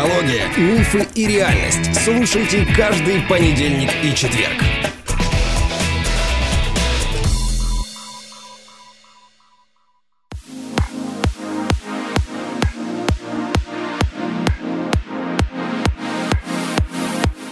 Психология, 0.00 0.46
мифы 0.56 1.06
и 1.14 1.26
реальность. 1.26 1.94
Слушайте 2.02 2.66
каждый 2.74 3.20
понедельник 3.28 3.90
и 4.02 4.14
четверг. 4.14 4.54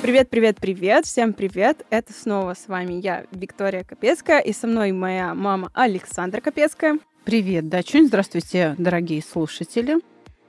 Привет, 0.00 0.30
привет, 0.30 0.56
привет, 0.58 1.04
всем 1.04 1.34
привет. 1.34 1.84
Это 1.90 2.14
снова 2.14 2.54
с 2.54 2.66
вами 2.66 2.94
я, 2.94 3.24
Виктория 3.30 3.84
Капецкая, 3.84 4.38
и 4.40 4.54
со 4.54 4.66
мной 4.66 4.92
моя 4.92 5.34
мама 5.34 5.70
Александра 5.74 6.40
Капецкая. 6.40 6.98
Привет, 7.26 7.68
Дачунь. 7.68 8.06
Здравствуйте, 8.06 8.74
дорогие 8.78 9.22
слушатели. 9.22 9.98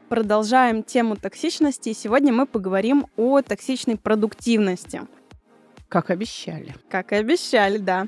Продолжаем 0.10 0.82
тему 0.82 1.16
токсичности. 1.16 1.94
Сегодня 1.94 2.34
мы 2.34 2.48
поговорим 2.48 3.06
о 3.16 3.44
токсичной 3.44 3.96
продуктивности. 3.96 5.02
Как 5.88 6.10
обещали. 6.10 6.74
Как 6.90 7.12
и 7.12 7.16
обещали, 7.16 7.78
да. 7.78 8.08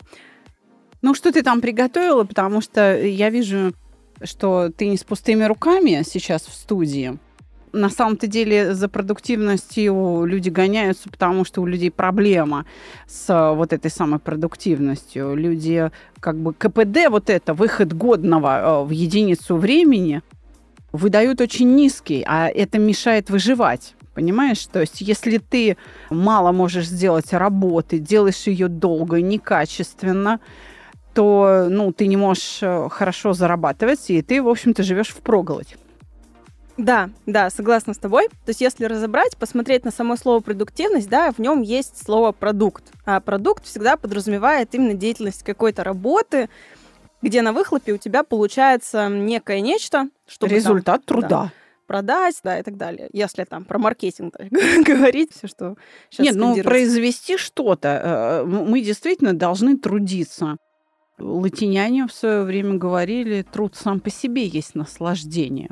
Ну, 1.04 1.14
что 1.14 1.32
ты 1.32 1.44
там 1.44 1.62
приготовила? 1.62 2.23
Потому 2.23 2.62
что 2.62 3.00
я 3.00 3.30
вижу, 3.30 3.73
что 4.23 4.72
ты 4.76 4.88
не 4.88 4.98
с 4.98 5.04
пустыми 5.04 5.44
руками 5.44 6.02
сейчас 6.04 6.48
в 6.48 6.54
студии 6.54 7.20
на 7.73 7.90
самом-то 7.90 8.28
деле 8.28 8.73
за 8.73 8.90
продуктивностью 8.90 10.26
люди 10.26 10.50
гоняются, 10.50 11.09
потому 11.09 11.45
что 11.45 11.62
у 11.62 11.66
людей 11.66 11.92
проблема 11.92 12.66
с 13.08 13.30
э, 13.30 13.56
вот 13.56 13.73
этой 13.73 13.90
самой 13.90 14.20
продуктивностью. 14.20 15.36
Люди, 15.36 15.92
как 16.20 16.38
бы 16.38 16.54
КПД, 16.54 17.09
вот 17.09 17.30
это, 17.30 17.53
выход 17.53 17.94
годного 17.94 18.81
э, 18.84 18.86
в 18.86 18.90
единицу 18.90 19.56
времени, 19.56 20.22
выдают 20.92 21.42
очень 21.42 21.73
низкий, 21.75 22.23
а 22.28 22.50
это 22.50 22.80
мешает 22.80 23.30
выживать. 23.30 23.95
Понимаешь? 24.14 24.66
То 24.66 24.81
есть, 24.81 25.00
если 25.00 25.38
ты 25.38 25.78
мало 26.09 26.52
можешь 26.52 26.88
сделать 26.88 27.31
работы, 27.31 27.97
делаешь 27.97 28.47
ее 28.47 28.67
долго, 28.67 29.22
некачественно, 29.22 30.42
то 31.14 31.67
ну, 31.69 31.94
ты 31.94 32.08
не 32.08 32.17
можешь 32.17 32.59
э, 32.62 32.89
хорошо 32.89 33.34
зарабатывать, 33.34 34.09
и 34.09 34.22
ты, 34.22 34.42
в 34.42 34.50
общем-то, 34.50 34.84
живешь 34.84 35.09
в 35.09 35.17
проголодь. 35.22 35.75
Да, 36.78 37.09
да, 37.25 37.50
согласна 37.50 37.94
с 37.94 37.97
тобой. 37.97 38.28
То 38.28 38.50
есть, 38.50 38.62
если 38.62 38.86
разобрать, 38.86 39.38
посмотреть 39.38 39.86
на 39.86 39.92
само 39.92 40.16
слово 40.16 40.39
продуктивность, 40.39 41.09
да, 41.09 41.31
в 41.31 41.39
нем 41.39 41.62
есть 41.62 42.03
слово 42.03 42.31
продукт. 42.31 42.84
А 43.06 43.19
продукт 43.19 43.66
всегда 43.66 43.97
подразумевает 43.97 44.73
именно 44.73 44.94
деятельность 44.94 45.44
какой-то 45.44 45.84
работы, 45.84 46.50
где 47.22 47.41
на 47.41 47.53
выхлопе 47.53 47.94
у 47.94 47.97
тебя 47.97 48.23
получается 48.23 49.08
некое 49.09 49.61
нечто, 49.61 50.09
чтобы 50.27 50.53
результат 50.53 51.05
там, 51.05 51.22
труда. 51.22 51.28
Да, 51.30 51.52
продать, 51.88 52.39
да, 52.44 52.58
и 52.58 52.63
так 52.63 52.78
далее. 52.78 53.09
Если 53.11 53.44
там 53.44 53.66
про 53.66 53.78
маркетинг 53.78 54.36
говорить, 54.86 55.31
все, 55.33 55.47
что 55.47 55.75
сейчас 56.09 56.25
Нет, 56.28 56.36
ну, 56.36 56.55
произвести 56.63 57.38
что-то. 57.38 58.44
Э, 58.44 58.45
мы 58.45 58.81
действительно 58.81 59.33
должны 59.33 59.78
трудиться. 59.78 60.55
Латиняне 61.19 62.08
в 62.08 62.13
свое 62.13 62.44
время 62.44 62.75
говорили, 62.78 63.44
труд 63.44 63.75
сам 63.75 64.00
по 64.00 64.09
себе 64.09 64.47
есть 64.47 64.73
наслаждение. 64.73 65.69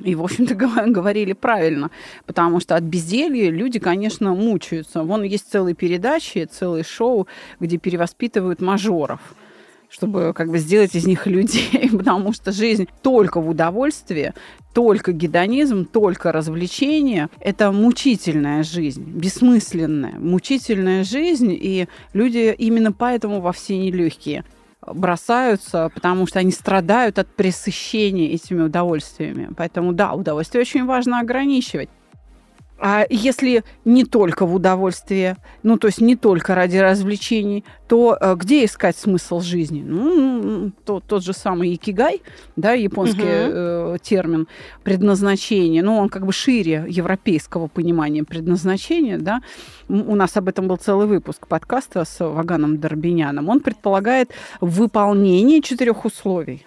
И, 0.00 0.14
в 0.14 0.22
общем-то, 0.22 0.54
говорили 0.86 1.32
правильно, 1.32 1.90
потому 2.26 2.60
что 2.60 2.76
от 2.76 2.84
безделья 2.84 3.50
люди, 3.50 3.80
конечно, 3.80 4.32
мучаются. 4.32 5.02
Вон 5.02 5.24
есть 5.24 5.50
целые 5.50 5.74
передачи, 5.74 6.48
целые 6.50 6.84
шоу, 6.84 7.26
где 7.58 7.78
перевоспитывают 7.78 8.60
мажоров 8.60 9.20
чтобы 9.88 10.32
как 10.34 10.50
бы 10.50 10.58
сделать 10.58 10.94
из 10.94 11.06
них 11.06 11.26
людей, 11.26 11.90
потому 11.96 12.32
что 12.32 12.52
жизнь 12.52 12.88
только 13.02 13.40
в 13.40 13.48
удовольствии, 13.48 14.34
только 14.74 15.12
гедонизм, 15.12 15.84
только 15.84 16.32
развлечение– 16.32 17.28
это 17.40 17.72
мучительная 17.72 18.62
жизнь, 18.62 19.02
бессмысленная, 19.02 20.18
мучительная 20.18 21.04
жизнь, 21.04 21.52
и 21.52 21.88
люди 22.12 22.54
именно 22.56 22.92
поэтому 22.92 23.40
во 23.40 23.52
все 23.52 23.78
нелегкие– 23.78 24.44
бросаются, 24.94 25.90
потому 25.94 26.26
что 26.26 26.38
они 26.38 26.52
страдают 26.52 27.18
от 27.18 27.28
пресыщения 27.34 28.30
этими 28.30 28.62
удовольствиями. 28.62 29.50
Поэтому 29.56 29.92
да, 29.92 30.14
удовольствие 30.14 30.62
очень 30.62 30.84
важно 30.84 31.20
ограничивать. 31.20 31.88
А 32.78 33.06
если 33.08 33.64
не 33.84 34.04
только 34.04 34.44
в 34.44 34.54
удовольствии, 34.54 35.36
ну, 35.62 35.78
то 35.78 35.86
есть 35.86 36.00
не 36.00 36.14
только 36.14 36.54
ради 36.54 36.76
развлечений, 36.76 37.64
то 37.88 38.18
э, 38.20 38.34
где 38.36 38.64
искать 38.64 38.96
смысл 38.96 39.40
жизни? 39.40 39.82
Ну, 39.82 40.72
то, 40.84 41.00
тот 41.00 41.24
же 41.24 41.32
самый 41.32 41.74
икигай, 41.74 42.20
да, 42.56 42.72
японский 42.72 43.22
угу. 43.22 43.26
э, 43.26 43.96
термин 44.02 44.46
предназначение, 44.82 45.82
ну, 45.82 45.96
он 45.96 46.10
как 46.10 46.26
бы 46.26 46.32
шире 46.32 46.84
европейского 46.88 47.68
понимания 47.68 48.24
предназначения, 48.24 49.18
да. 49.18 49.40
У 49.88 50.14
нас 50.14 50.36
об 50.36 50.48
этом 50.48 50.68
был 50.68 50.76
целый 50.76 51.06
выпуск 51.06 51.46
подкаста 51.46 52.04
с 52.04 52.22
Ваганом 52.22 52.78
Дорбиняном. 52.78 53.48
Он 53.48 53.60
предполагает 53.60 54.32
выполнение 54.60 55.62
четырех 55.62 56.04
условий. 56.04 56.66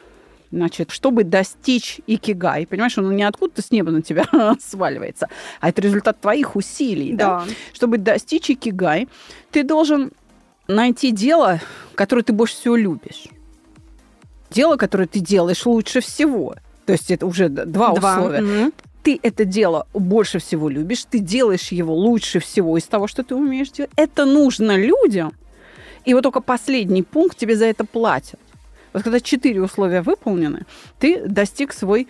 Значит, 0.51 0.89
чтобы 0.89 1.23
достичь 1.23 2.01
икигай, 2.07 2.65
понимаешь, 2.65 2.97
он 2.97 3.15
не 3.15 3.21
откуда-то 3.23 3.61
с 3.61 3.69
неба 3.69 3.91
на 3.91 4.01
тебя 4.01 4.25
сваливается, 4.59 5.27
а 5.59 5.69
это 5.69 5.81
результат 5.81 6.19
твоих 6.21 6.55
усилий. 6.55 7.13
Да. 7.13 7.45
Да? 7.45 7.53
Чтобы 7.71 7.99
достичь 7.99 8.49
икигай, 8.49 9.07
ты 9.51 9.63
должен 9.63 10.11
найти 10.67 11.11
дело, 11.11 11.59
которое 11.93 12.23
ты 12.23 12.33
больше 12.33 12.55
всего 12.55 12.75
любишь. 12.75 13.25
Дело, 14.49 14.77
которое 14.77 15.07
ты 15.07 15.19
делаешь 15.19 15.65
лучше 15.65 16.01
всего. 16.01 16.55
То 16.87 16.93
есть 16.93 17.11
это 17.11 17.27
уже 17.27 17.49
два, 17.49 17.93
два. 17.93 18.13
условия. 18.15 18.39
Mm-hmm. 18.39 18.73
Ты 19.03 19.19
это 19.21 19.45
дело 19.45 19.87
больше 19.93 20.39
всего 20.39 20.67
любишь, 20.67 21.05
ты 21.09 21.19
делаешь 21.19 21.71
его 21.71 21.93
лучше 21.93 22.39
всего 22.39 22.77
из 22.77 22.85
того, 22.85 23.07
что 23.07 23.23
ты 23.23 23.35
умеешь 23.35 23.69
делать. 23.69 23.91
Это 23.95 24.25
нужно 24.25 24.75
людям. 24.75 25.33
И 26.05 26.13
вот 26.15 26.23
только 26.23 26.41
последний 26.41 27.03
пункт 27.03 27.37
тебе 27.37 27.55
за 27.55 27.65
это 27.65 27.85
платят. 27.85 28.39
Вот 28.93 29.03
когда 29.03 29.19
четыре 29.19 29.61
условия 29.61 30.01
выполнены, 30.01 30.65
ты 30.99 31.21
достиг 31.27 31.73
свой 31.73 32.07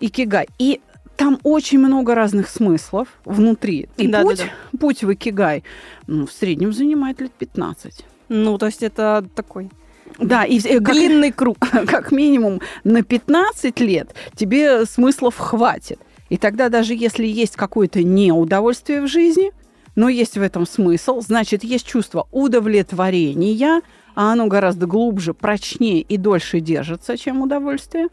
икигай. 0.00 0.48
И 0.58 0.80
там 1.16 1.38
очень 1.42 1.78
много 1.78 2.14
разных 2.14 2.48
смыслов 2.48 3.08
внутри. 3.24 3.88
И 3.96 4.08
да, 4.08 4.22
путь, 4.22 4.38
да, 4.38 4.44
да. 4.44 4.78
путь 4.78 5.04
в 5.04 5.12
икигай 5.12 5.62
ну, 6.06 6.26
в 6.26 6.32
среднем 6.32 6.72
занимает 6.72 7.20
лет 7.20 7.32
15. 7.32 8.04
Ну, 8.28 8.58
то 8.58 8.66
есть 8.66 8.82
это 8.82 9.24
такой 9.34 9.70
да, 10.18 10.44
и 10.44 10.60
как, 10.60 10.94
длинный 10.94 11.32
круг. 11.32 11.58
Как 11.86 12.12
минимум 12.12 12.60
на 12.84 13.02
15 13.02 13.80
лет 13.80 14.14
тебе 14.34 14.84
смыслов 14.84 15.36
хватит. 15.38 15.98
И 16.28 16.36
тогда 16.36 16.68
даже 16.68 16.94
если 16.94 17.26
есть 17.26 17.56
какое-то 17.56 18.02
неудовольствие 18.02 19.02
в 19.02 19.06
жизни, 19.06 19.52
но 19.94 20.08
есть 20.08 20.36
в 20.36 20.42
этом 20.42 20.66
смысл, 20.66 21.20
значит, 21.20 21.64
есть 21.64 21.86
чувство 21.86 22.26
удовлетворения, 22.30 23.82
а 24.14 24.32
оно 24.32 24.46
гораздо 24.46 24.86
глубже, 24.86 25.34
прочнее 25.34 26.00
и 26.00 26.16
дольше 26.16 26.60
держится, 26.60 27.16
чем 27.16 27.42
удовольствие, 27.42 28.08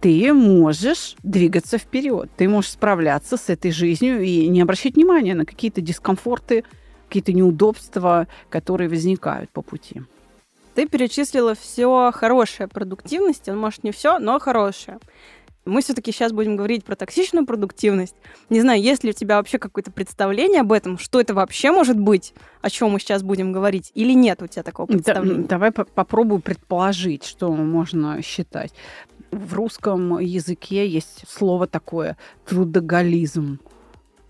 ты 0.00 0.32
можешь 0.32 1.16
двигаться 1.22 1.78
вперед, 1.78 2.30
ты 2.36 2.48
можешь 2.48 2.72
справляться 2.72 3.36
с 3.36 3.48
этой 3.48 3.72
жизнью 3.72 4.22
и 4.22 4.46
не 4.48 4.60
обращать 4.60 4.94
внимания 4.94 5.34
на 5.34 5.44
какие-то 5.44 5.80
дискомфорты, 5.80 6.64
какие-то 7.08 7.32
неудобства, 7.32 8.28
которые 8.48 8.88
возникают 8.88 9.50
по 9.50 9.62
пути. 9.62 10.02
Ты 10.74 10.86
перечислила 10.86 11.56
все 11.56 12.12
хорошее 12.14 12.68
продуктивности, 12.68 13.50
может, 13.50 13.82
не 13.82 13.90
все, 13.90 14.20
но 14.20 14.38
хорошее. 14.38 14.98
Мы 15.68 15.82
все-таки 15.82 16.12
сейчас 16.12 16.32
будем 16.32 16.56
говорить 16.56 16.84
про 16.84 16.96
токсичную 16.96 17.46
продуктивность. 17.46 18.14
Не 18.48 18.60
знаю, 18.60 18.80
есть 18.80 19.04
ли 19.04 19.10
у 19.10 19.12
тебя 19.12 19.36
вообще 19.36 19.58
какое-то 19.58 19.90
представление 19.90 20.62
об 20.62 20.72
этом, 20.72 20.98
что 20.98 21.20
это 21.20 21.34
вообще 21.34 21.70
может 21.70 21.98
быть, 21.98 22.32
о 22.62 22.70
чем 22.70 22.90
мы 22.90 23.00
сейчас 23.00 23.22
будем 23.22 23.52
говорить, 23.52 23.92
или 23.94 24.12
нет 24.12 24.42
у 24.42 24.46
тебя 24.46 24.62
такого 24.62 24.86
представления? 24.86 25.42
Да, 25.42 25.48
давай 25.48 25.70
по 25.70 25.84
попробую 25.84 26.40
предположить, 26.40 27.24
что 27.24 27.52
можно 27.52 28.22
считать. 28.22 28.72
В 29.30 29.54
русском 29.54 30.18
языке 30.18 30.88
есть 30.88 31.24
слово 31.28 31.66
такое 31.66 32.16
трудоголизм. 32.46 33.60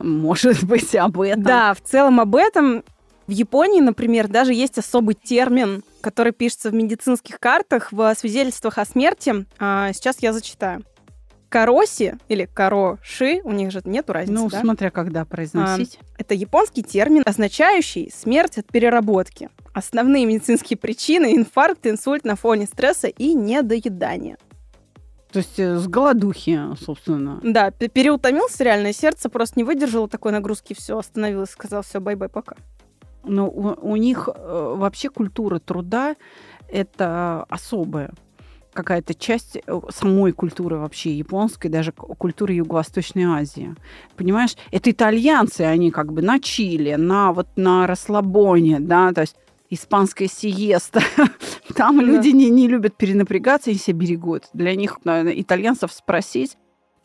Может 0.00 0.64
быть, 0.64 0.94
об 0.96 1.20
этом? 1.20 1.44
Да, 1.44 1.74
в 1.74 1.80
целом 1.80 2.20
об 2.20 2.34
этом. 2.34 2.82
В 3.28 3.30
Японии, 3.30 3.80
например, 3.80 4.26
даже 4.26 4.54
есть 4.54 4.78
особый 4.78 5.14
термин, 5.14 5.84
который 6.00 6.32
пишется 6.32 6.70
в 6.70 6.74
медицинских 6.74 7.38
картах, 7.38 7.92
в 7.92 8.14
свидетельствах 8.14 8.78
о 8.78 8.84
смерти. 8.86 9.44
А, 9.58 9.92
сейчас 9.92 10.16
я 10.20 10.32
зачитаю. 10.32 10.82
Кароси 11.48 12.18
или 12.28 12.44
кароши, 12.52 13.40
у 13.44 13.52
них 13.52 13.70
же 13.70 13.80
нету 13.84 14.12
разницы, 14.12 14.42
Ну, 14.42 14.48
да? 14.50 14.60
смотря 14.60 14.90
когда 14.90 15.24
произносить. 15.24 15.98
А, 16.00 16.04
это 16.18 16.34
японский 16.34 16.82
термин, 16.82 17.22
означающий 17.24 18.10
смерть 18.14 18.58
от 18.58 18.66
переработки. 18.66 19.48
Основные 19.72 20.26
медицинские 20.26 20.76
причины– 20.76 21.34
инфаркт, 21.36 21.86
инсульт 21.86 22.24
на 22.24 22.36
фоне 22.36 22.66
стресса 22.66 23.08
и 23.08 23.32
недоедания. 23.34 24.36
То 25.30 25.38
есть 25.40 25.58
э, 25.58 25.76
с 25.76 25.86
голодухи, 25.86 26.58
собственно. 26.80 27.38
Да, 27.42 27.70
переутомился 27.70 28.64
реальное 28.64 28.92
сердце, 28.92 29.28
просто 29.28 29.58
не 29.58 29.64
выдержало 29.64 30.08
такой 30.08 30.32
нагрузки, 30.32 30.74
все, 30.74 30.98
остановилось, 30.98 31.50
сказал, 31.50 31.82
все, 31.82 32.00
bye-bye, 32.00 32.28
пока. 32.28 32.56
Но 33.24 33.46
у, 33.48 33.74
у 33.92 33.96
них 33.96 34.28
э, 34.34 34.74
вообще 34.76 35.10
культура 35.10 35.58
труда– 35.58 36.16
это 36.68 37.44
особая. 37.48 38.12
Какая-то 38.72 39.14
часть 39.14 39.56
э, 39.56 39.80
самой 39.90 40.32
культуры 40.32 40.78
вообще 40.78 41.12
японской, 41.12 41.68
даже 41.68 41.92
культуры 41.92 42.54
Юго-Восточной 42.54 43.24
Азии. 43.24 43.74
Понимаешь, 44.16 44.56
это 44.70 44.90
итальянцы, 44.90 45.62
они 45.62 45.90
как 45.90 46.12
бы 46.12 46.22
на 46.22 46.38
Чили, 46.38 46.94
на 46.94 47.32
вот 47.32 47.48
на 47.56 47.86
расслабоне, 47.86 48.80
да, 48.80 49.12
то 49.12 49.22
есть 49.22 49.36
испанская 49.70 50.28
сиеста. 50.28 51.00
Там 51.74 51.98
да. 51.98 52.04
люди 52.04 52.28
не, 52.28 52.50
не 52.50 52.68
любят 52.68 52.96
перенапрягаться, 52.96 53.70
они 53.70 53.78
себя 53.78 53.98
берегут. 53.98 54.44
Для 54.52 54.74
них, 54.74 54.98
наверное, 55.04 55.40
итальянцев 55.40 55.92
спросить, 55.92 56.56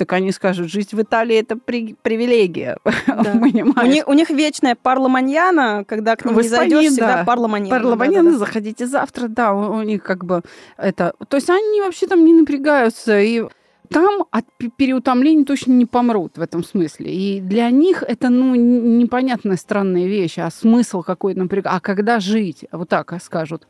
так 0.04 0.14
они 0.14 0.34
скажут, 0.34 0.70
жить 0.70 0.94
в 0.94 1.02
Италии 1.02 1.38
это 1.38 1.56
при, 1.56 1.96
привилегия. 2.02 2.78
Да. 3.08 3.32
у, 3.34 3.86
них, 3.86 4.08
у 4.08 4.14
них 4.14 4.30
вечная 4.30 4.76
парламаньяна, 4.76 5.86
когда 5.88 6.16
к 6.16 6.26
ним 6.26 6.36
в 6.36 6.42
не 6.42 6.48
Испании, 6.48 6.74
зайдешь, 6.74 6.92
всегда 6.92 7.18
да. 7.18 7.24
парламаньяна. 7.24 7.80
Парламаньяна, 7.80 8.32
да, 8.32 8.32
да, 8.32 8.38
заходите 8.38 8.86
завтра, 8.86 9.28
да, 9.28 9.54
у, 9.54 9.78
у 9.78 9.82
них 9.84 10.04
как 10.04 10.26
бы 10.26 10.42
это... 10.78 11.14
То 11.30 11.38
есть 11.38 11.50
они 11.50 11.82
вообще 11.82 12.08
там 12.08 12.26
не 12.26 12.34
напрягаются, 12.34 13.20
и 13.20 13.44
там 13.90 14.26
от 14.32 14.46
переутомления 14.78 15.46
точно 15.46 15.72
не 15.74 15.86
помрут 15.86 16.38
в 16.38 16.42
этом 16.42 16.64
смысле. 16.64 17.14
И 17.14 17.40
для 17.40 17.70
них 17.70 18.04
это, 18.06 18.30
ну, 18.30 18.56
непонятная 18.56 19.58
странная 19.58 20.08
вещь. 20.08 20.40
А 20.40 20.50
смысл 20.50 21.02
какой, 21.04 21.36
например, 21.36 21.66
а 21.70 21.80
когда 21.80 22.20
жить? 22.20 22.66
Вот 22.72 22.90
так 22.90 23.14
скажут 23.22 23.68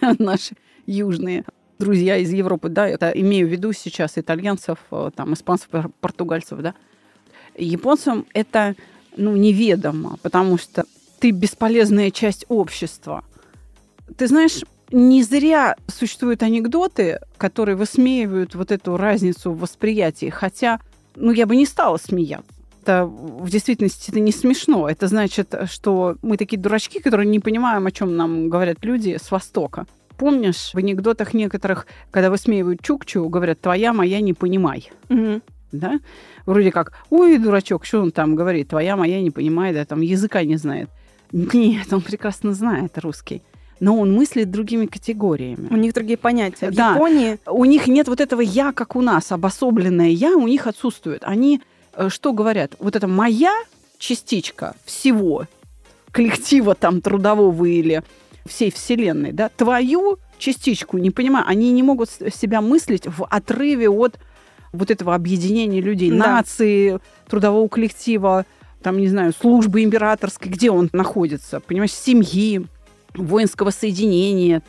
наши 0.18 0.54
южные 0.86 1.44
друзья 1.78 2.16
из 2.16 2.32
Европы, 2.32 2.68
да, 2.68 2.88
это 2.88 3.10
имею 3.10 3.48
в 3.48 3.50
виду 3.50 3.72
сейчас 3.72 4.18
итальянцев, 4.18 4.78
э, 4.90 5.10
там, 5.14 5.34
испанцев, 5.34 5.68
португальцев, 6.00 6.60
да. 6.60 6.74
Японцам 7.56 8.26
это, 8.34 8.74
ну, 9.16 9.34
неведомо, 9.36 10.18
потому 10.22 10.58
что 10.58 10.84
ты 11.18 11.30
бесполезная 11.30 12.10
часть 12.10 12.44
общества. 12.48 13.24
Ты 14.16 14.26
знаешь, 14.26 14.62
не 14.90 15.22
зря 15.22 15.76
существуют 15.88 16.42
анекдоты, 16.42 17.20
которые 17.38 17.76
высмеивают 17.76 18.54
вот 18.54 18.70
эту 18.70 18.96
разницу 18.96 19.52
в 19.52 19.58
восприятии, 19.58 20.30
хотя, 20.30 20.80
ну, 21.14 21.32
я 21.32 21.46
бы 21.46 21.56
не 21.56 21.66
стала 21.66 21.96
смеяться. 21.96 22.50
Это 22.82 23.04
в 23.04 23.50
действительности 23.50 24.10
это 24.10 24.20
не 24.20 24.30
смешно. 24.30 24.88
Это 24.88 25.08
значит, 25.08 25.52
что 25.64 26.16
мы 26.22 26.36
такие 26.36 26.56
дурачки, 26.56 27.00
которые 27.00 27.26
не 27.26 27.40
понимаем, 27.40 27.84
о 27.86 27.90
чем 27.90 28.16
нам 28.16 28.48
говорят 28.48 28.84
люди 28.84 29.18
с 29.20 29.32
Востока. 29.32 29.86
Помнишь, 30.16 30.70
в 30.72 30.78
анекдотах 30.78 31.34
некоторых, 31.34 31.86
когда 32.10 32.30
высмеивают 32.30 32.82
Чукчу, 32.82 33.28
говорят, 33.28 33.60
твоя, 33.60 33.92
моя, 33.92 34.20
не 34.20 34.32
понимай. 34.32 34.90
Угу. 35.10 35.40
Да? 35.72 36.00
Вроде 36.46 36.70
как, 36.70 36.92
ой, 37.10 37.38
дурачок, 37.38 37.84
что 37.84 38.00
он 38.00 38.10
там 38.12 38.34
говорит, 38.34 38.68
твоя, 38.68 38.96
моя, 38.96 39.20
не 39.20 39.30
понимает, 39.30 39.74
да, 39.74 39.84
там 39.84 40.00
языка 40.00 40.42
не 40.44 40.56
знает. 40.56 40.88
Нет, 41.32 41.92
он 41.92 42.00
прекрасно 42.00 42.54
знает 42.54 42.98
русский 42.98 43.42
но 43.80 43.98
он 43.98 44.12
мыслит 44.12 44.50
другими 44.50 44.86
категориями. 44.86 45.68
У 45.70 45.76
них 45.76 45.92
другие 45.92 46.16
понятия. 46.16 46.70
В 46.70 46.74
да. 46.74 46.94
Японии... 46.94 47.38
У 47.46 47.64
них 47.64 47.86
нет 47.86 48.08
вот 48.08 48.20
этого 48.20 48.40
«я», 48.40 48.72
как 48.72 48.96
у 48.96 49.02
нас, 49.02 49.30
обособленное 49.32 50.08
«я» 50.08 50.36
у 50.36 50.48
них 50.48 50.66
отсутствует. 50.66 51.22
Они 51.24 51.60
э, 51.94 52.08
что 52.08 52.32
говорят? 52.32 52.74
Вот 52.78 52.96
это 52.96 53.06
«моя» 53.06 53.54
частичка 53.98 54.74
всего 54.84 55.46
коллектива 56.10 56.74
там 56.74 57.00
трудового 57.00 57.64
или 57.64 58.02
всей 58.46 58.70
Вселенной, 58.70 59.32
да, 59.32 59.48
твою 59.48 60.18
частичку, 60.38 60.98
не 60.98 61.10
понимаю, 61.10 61.44
они 61.48 61.72
не 61.72 61.82
могут 61.82 62.10
себя 62.10 62.60
мыслить 62.60 63.06
в 63.06 63.24
отрыве 63.24 63.88
от 63.88 64.18
вот 64.72 64.90
этого 64.90 65.14
объединения 65.14 65.80
людей, 65.80 66.10
да. 66.10 66.16
нации, 66.16 66.98
трудового 67.28 67.68
коллектива, 67.68 68.44
там, 68.82 68.98
не 68.98 69.08
знаю, 69.08 69.32
службы 69.32 69.82
императорской, 69.82 70.50
где 70.50 70.70
он 70.70 70.90
находится, 70.92 71.60
понимаешь, 71.60 71.92
семьи, 71.92 72.66
воинского 73.14 73.70
соединения. 73.70 74.62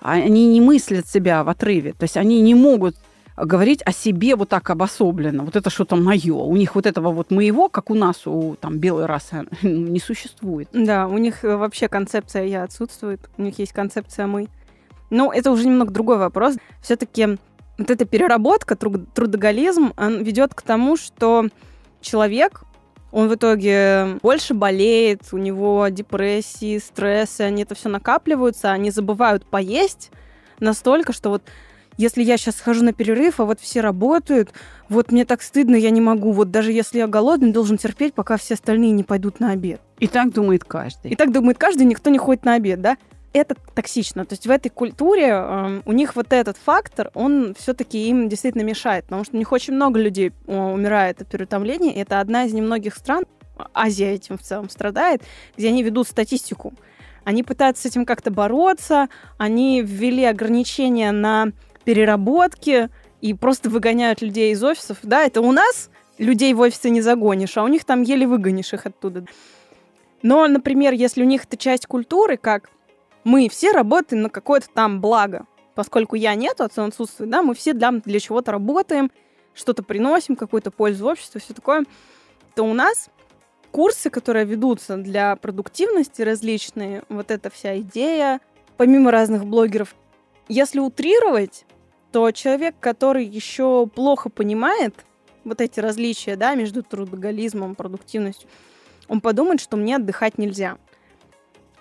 Они 0.00 0.46
не 0.46 0.60
мыслят 0.60 1.08
себя 1.08 1.42
в 1.42 1.48
отрыве, 1.48 1.92
то 1.92 2.04
есть 2.04 2.16
они 2.16 2.40
не 2.40 2.54
могут 2.54 2.96
говорить 3.36 3.82
о 3.84 3.92
себе 3.92 4.34
вот 4.34 4.48
так 4.48 4.68
обособленно. 4.70 5.44
Вот 5.44 5.56
это 5.56 5.68
что-то 5.70 5.96
мое. 5.96 6.34
У 6.34 6.56
них 6.56 6.74
вот 6.74 6.86
этого 6.86 7.10
вот 7.10 7.30
моего, 7.30 7.68
как 7.68 7.90
у 7.90 7.94
нас, 7.94 8.26
у 8.26 8.56
там 8.60 8.78
белой 8.78 9.06
расы, 9.06 9.46
не 9.62 10.00
существует. 10.00 10.68
Да, 10.72 11.06
у 11.06 11.18
них 11.18 11.44
э, 11.44 11.56
вообще 11.56 11.88
концепция 11.88 12.44
я 12.44 12.62
отсутствует. 12.62 13.28
У 13.36 13.42
них 13.42 13.58
есть 13.58 13.72
концепция 13.72 14.26
мы. 14.26 14.48
Но 15.10 15.32
это 15.32 15.50
уже 15.50 15.66
немного 15.66 15.92
другой 15.92 16.18
вопрос. 16.18 16.56
Все-таки 16.80 17.38
вот 17.78 17.90
эта 17.90 18.04
переработка, 18.06 18.74
трудоголизм, 18.74 19.92
он 19.96 20.22
ведет 20.22 20.54
к 20.54 20.62
тому, 20.62 20.96
что 20.96 21.48
человек, 22.00 22.62
он 23.12 23.28
в 23.28 23.34
итоге 23.34 24.18
больше 24.22 24.54
болеет, 24.54 25.22
у 25.32 25.38
него 25.38 25.86
депрессии, 25.88 26.78
стрессы, 26.78 27.42
они 27.42 27.62
это 27.62 27.74
все 27.74 27.88
накапливаются, 27.88 28.70
они 28.70 28.90
забывают 28.90 29.44
поесть 29.44 30.10
настолько, 30.58 31.12
что 31.12 31.30
вот 31.30 31.42
если 31.96 32.22
я 32.22 32.36
сейчас 32.36 32.56
схожу 32.56 32.84
на 32.84 32.92
перерыв, 32.92 33.40
а 33.40 33.44
вот 33.44 33.60
все 33.60 33.80
работают, 33.80 34.52
вот 34.88 35.12
мне 35.12 35.24
так 35.24 35.42
стыдно, 35.42 35.76
я 35.76 35.90
не 35.90 36.00
могу. 36.00 36.32
Вот 36.32 36.50
даже 36.50 36.72
если 36.72 36.98
я 36.98 37.06
голодный, 37.06 37.52
должен 37.52 37.78
терпеть, 37.78 38.14
пока 38.14 38.36
все 38.36 38.54
остальные 38.54 38.92
не 38.92 39.04
пойдут 39.04 39.40
на 39.40 39.50
обед. 39.50 39.80
И 39.98 40.06
так 40.06 40.32
думает 40.32 40.64
каждый. 40.64 41.12
И 41.12 41.16
так 41.16 41.32
думает 41.32 41.58
каждый, 41.58 41.84
никто 41.84 42.10
не 42.10 42.18
ходит 42.18 42.44
на 42.44 42.54
обед, 42.54 42.80
да? 42.80 42.96
Это 43.32 43.54
токсично. 43.74 44.24
То 44.24 44.32
есть 44.32 44.46
в 44.46 44.50
этой 44.50 44.70
культуре 44.70 45.28
э, 45.28 45.80
у 45.84 45.92
них 45.92 46.16
вот 46.16 46.32
этот 46.32 46.56
фактор, 46.56 47.10
он 47.12 47.54
все-таки 47.58 48.08
им 48.08 48.28
действительно 48.28 48.62
мешает, 48.62 49.04
потому 49.04 49.24
что 49.24 49.34
у 49.34 49.38
них 49.38 49.52
очень 49.52 49.74
много 49.74 50.00
людей 50.00 50.32
э, 50.46 50.56
умирает 50.56 51.20
от 51.20 51.28
переутомления. 51.28 51.92
И 51.92 51.98
это 51.98 52.20
одна 52.20 52.44
из 52.44 52.54
немногих 52.54 52.94
стран, 52.94 53.24
Азия 53.74 54.12
этим 54.12 54.38
в 54.38 54.42
целом 54.42 54.68
страдает, 54.68 55.22
где 55.56 55.68
они 55.68 55.82
ведут 55.82 56.08
статистику. 56.08 56.74
Они 57.24 57.42
пытаются 57.42 57.82
с 57.82 57.86
этим 57.86 58.06
как-то 58.06 58.30
бороться, 58.30 59.08
они 59.36 59.82
ввели 59.82 60.24
ограничения 60.24 61.10
на 61.10 61.48
переработки 61.86 62.90
и 63.22 63.32
просто 63.32 63.70
выгоняют 63.70 64.20
людей 64.20 64.52
из 64.52 64.62
офисов. 64.62 64.98
Да, 65.02 65.24
это 65.24 65.40
у 65.40 65.52
нас 65.52 65.88
людей 66.18 66.52
в 66.52 66.60
офисы 66.60 66.90
не 66.90 67.00
загонишь, 67.00 67.56
а 67.56 67.62
у 67.62 67.68
них 67.68 67.84
там 67.84 68.02
еле 68.02 68.26
выгонишь 68.26 68.74
их 68.74 68.84
оттуда. 68.86 69.24
Но, 70.20 70.46
например, 70.48 70.92
если 70.92 71.22
у 71.22 71.26
них 71.26 71.44
это 71.44 71.56
часть 71.56 71.86
культуры, 71.86 72.36
как 72.36 72.70
мы 73.22 73.48
все 73.48 73.70
работаем 73.70 74.22
на 74.22 74.30
какое-то 74.30 74.66
там 74.74 75.00
благо, 75.00 75.46
поскольку 75.76 76.16
я 76.16 76.34
нет, 76.34 76.60
отца 76.60 76.84
отсутствует, 76.84 77.30
да, 77.30 77.42
мы 77.42 77.54
все 77.54 77.72
для, 77.72 77.92
для 77.92 78.18
чего-то 78.18 78.50
работаем, 78.50 79.12
что-то 79.54 79.84
приносим, 79.84 80.34
какую-то 80.34 80.72
пользу 80.72 81.06
обществу, 81.06 81.40
все 81.40 81.54
такое, 81.54 81.84
то 82.56 82.64
у 82.64 82.74
нас 82.74 83.10
курсы, 83.70 84.10
которые 84.10 84.44
ведутся 84.44 84.96
для 84.96 85.36
продуктивности 85.36 86.22
различные, 86.22 87.04
вот 87.08 87.30
эта 87.30 87.48
вся 87.48 87.78
идея, 87.78 88.40
помимо 88.76 89.12
разных 89.12 89.46
блогеров, 89.46 89.94
если 90.48 90.78
утрировать, 90.78 91.64
то 92.16 92.30
человек, 92.30 92.76
который 92.80 93.26
еще 93.26 93.86
плохо 93.86 94.30
понимает 94.30 95.04
вот 95.44 95.60
эти 95.60 95.80
различия 95.80 96.36
да, 96.36 96.54
между 96.54 96.82
трудоголизмом 96.82 97.74
продуктивностью, 97.74 98.48
он 99.06 99.20
подумает, 99.20 99.60
что 99.60 99.76
мне 99.76 99.96
отдыхать 99.96 100.38
нельзя. 100.38 100.78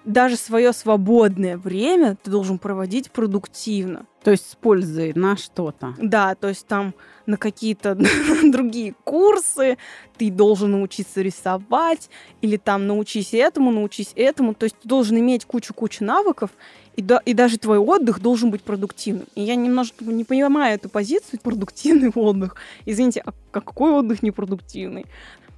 Даже 0.04 0.36
свое 0.36 0.74
свободное 0.74 1.58
время 1.58 2.18
ты 2.22 2.32
должен 2.32 2.60
проводить 2.60 3.12
продуктивно. 3.12 4.08
То 4.24 4.32
есть 4.32 4.52
с 4.52 4.56
пользой 4.56 5.14
на 5.14 5.38
что-то. 5.38 5.94
Да, 6.00 6.36
то 6.36 6.50
есть 6.50 6.68
там 6.68 6.94
на 7.26 7.38
какие-то 7.38 7.98
другие 8.44 8.94
курсы, 9.06 9.78
ты 10.18 10.30
должен 10.30 10.72
научиться 10.72 11.22
рисовать, 11.22 12.10
или 12.42 12.58
там 12.58 12.88
научись 12.88 13.34
этому, 13.34 13.72
научись 13.72 14.12
этому. 14.18 14.54
То 14.54 14.66
есть 14.66 14.76
ты 14.82 14.90
должен 14.90 15.18
иметь 15.18 15.46
кучу-кучу 15.46 16.04
навыков, 16.04 16.50
и, 16.96 17.02
да, 17.02 17.22
и 17.26 17.34
даже 17.34 17.58
твой 17.58 17.78
отдых 17.78 18.22
должен 18.22 18.52
быть 18.52 18.62
продуктивным. 18.62 19.28
И 19.36 19.42
я 19.42 19.56
немножко 19.56 20.06
не 20.06 20.24
понимаю 20.24 20.76
эту 20.76 20.88
позицию, 20.88 21.40
продуктивный 21.42 22.10
отдых. 22.16 22.56
Извините, 22.86 23.22
а 23.26 23.34
какой 23.52 23.92
отдых 23.92 24.24
непродуктивный? 24.24 25.06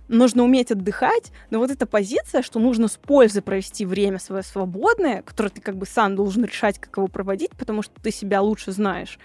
Нужно 0.07 0.43
уметь 0.43 0.71
отдыхать, 0.71 1.31
но 1.49 1.59
вот 1.59 1.69
эта 1.69 1.85
позиция, 1.85 2.41
что 2.41 2.59
нужно 2.59 2.87
с 2.87 2.95
пользой 2.95 3.41
провести 3.41 3.85
время 3.85 4.19
свое 4.19 4.41
свободное, 4.41 5.21
которое 5.21 5.49
ты 5.49 5.61
как 5.61 5.75
бы 5.75 5.85
сам 5.85 6.15
должен 6.15 6.45
решать, 6.45 6.79
как 6.79 6.97
его 6.97 7.07
проводить, 7.07 7.51
потому 7.51 7.81
что 7.81 7.93
ты 8.01 8.11
себя 8.11 8.41
лучше 8.41 8.71
знаешь, 8.71 9.19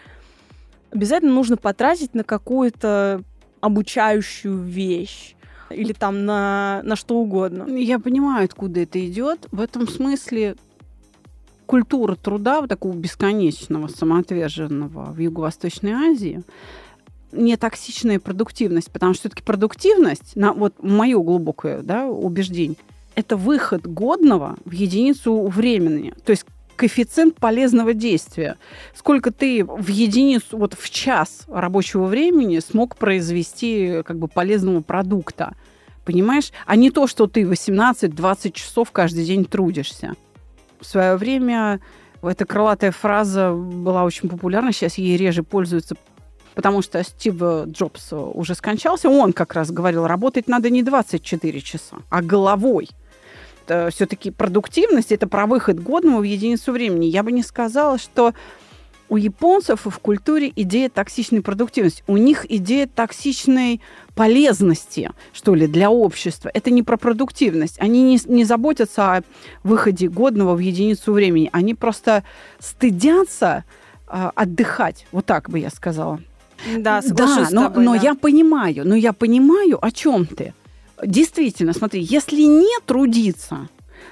обязательно 0.91 1.33
нужно 1.33 1.57
потратить 1.57 2.15
на 2.15 2.25
какую-то 2.25 3.23
обучающую 3.61 4.59
вещь 4.59 5.37
или 5.71 5.93
там 5.93 6.27
на, 6.27 6.83
на 6.83 6.97
что 6.97 7.17
угодно. 7.17 7.65
Я 7.75 7.99
понимаю, 7.99 8.45
откуда 8.45 8.81
это 8.81 9.05
идет. 9.07 9.47
В 9.53 9.61
этом 9.61 9.89
смысле 9.89 10.57
культура 11.67 12.15
труда, 12.17 12.61
вот 12.61 12.71
такого 12.71 12.95
бесконечного, 12.95 13.89
самоотверженного 13.89 15.13
в 15.13 15.19
Юго-Восточной 15.19 15.93
Азии, 15.93 16.43
не 17.33 17.57
токсичная 17.57 18.21
продуктивность, 18.21 18.91
потому 18.91 19.15
что 19.15 19.23
все-таки 19.23 19.43
продуктивность, 19.43 20.37
на, 20.37 20.53
вот 20.53 20.75
мое 20.83 21.19
глубокое 21.19 21.83
да, 21.83 22.07
убеждение, 22.07 22.77
это 23.15 23.37
выход 23.37 23.87
годного 23.87 24.57
в 24.65 24.73
единицу 24.73 25.47
времени. 25.47 26.15
То 26.25 26.31
есть 26.31 26.45
коэффициент 26.77 27.37
полезного 27.37 27.95
действия. 27.95 28.57
Сколько 28.95 29.31
ты 29.31 29.65
в 29.65 29.89
единицу, 29.89 30.57
вот 30.57 30.75
в 30.75 30.91
час 30.91 31.45
рабочего 31.49 32.05
времени 32.05 32.59
смог 32.59 32.97
произвести 32.97 34.03
как 34.05 34.19
бы 34.19 34.29
полезного 34.29 34.81
продукта. 34.81 35.55
Понимаешь? 36.05 36.51
А 36.67 36.75
не 36.75 36.91
то, 36.91 37.07
что 37.07 37.27
ты 37.27 37.43
18-20 37.43 38.53
часов 38.53 38.91
каждый 38.91 39.25
день 39.25 39.45
трудишься 39.45 40.17
в 40.83 40.87
свое 40.87 41.17
время 41.17 41.81
Эта 42.23 42.45
крылатая 42.45 42.93
фраза 42.93 43.53
была 43.53 44.05
очень 44.05 44.29
популярна, 44.29 44.73
сейчас 44.73 44.97
ей 44.97 45.17
реже 45.17 45.43
пользуются, 45.43 45.97
потому 46.55 46.81
что 46.83 47.03
Стив 47.03 47.35
Джобс 47.67 48.13
уже 48.13 48.55
скончался. 48.55 49.09
Он 49.09 49.33
как 49.33 49.55
раз 49.55 49.73
говорил, 49.73 50.07
работать 50.07 50.47
надо 50.47 50.71
не 50.71 50.85
24 50.85 51.61
часа, 51.61 51.97
а 52.11 52.23
головой. 52.23 52.89
Все-таки 53.67 54.31
продуктивность– 54.31 55.11
это 55.13 55.27
про 55.27 55.47
выход 55.47 55.81
годного 55.81 56.21
в 56.21 56.25
единицу 56.25 56.73
времени. 56.73 57.07
Я 57.07 57.23
бы 57.23 57.33
не 57.33 57.43
сказала, 57.43 57.99
что 57.99 58.35
у 59.13 59.19
японцев 59.19 59.81
в 59.85 59.99
культуре 59.99 60.51
идея 60.57 60.89
токсичной 60.89 61.43
продуктивности. 61.43 62.03
У 62.07 62.17
них 62.17 62.47
идея 62.51 62.87
токсичной 62.87 63.83
полезности, 64.15 65.11
что 65.35 65.55
ли, 65.55 65.67
для 65.67 65.91
общества. 65.91 66.51
Это 66.55 66.71
не 66.71 66.83
про 66.83 66.97
продуктивность. 66.97 67.79
Они 67.79 68.03
не, 68.03 68.19
не 68.25 68.45
заботятся 68.45 69.17
о 69.17 69.23
выходе 69.65 70.09
годного 70.09 70.55
в 70.55 70.61
единицу 70.61 71.13
времени. 71.13 71.51
Они 71.53 71.75
просто 71.75 72.25
стыдятся 72.59 73.65
э, 74.09 74.31
отдыхать. 74.35 75.07
Вот 75.13 75.27
так 75.27 75.51
бы 75.51 75.59
я 75.59 75.69
сказала. 75.69 76.19
Да, 76.79 77.03
да, 77.07 77.49
но, 77.51 77.65
тобой, 77.65 77.85
но 77.85 77.93
да. 77.93 78.01
я 78.01 78.15
понимаю, 78.15 78.89
но 78.89 78.95
я 78.95 79.13
понимаю, 79.13 79.79
о 79.85 79.91
чем 79.91 80.25
ты. 80.25 80.55
Действительно, 81.05 81.75
смотри, 81.75 82.01
если 82.01 82.41
не 82.41 82.81
трудиться, 82.87 83.69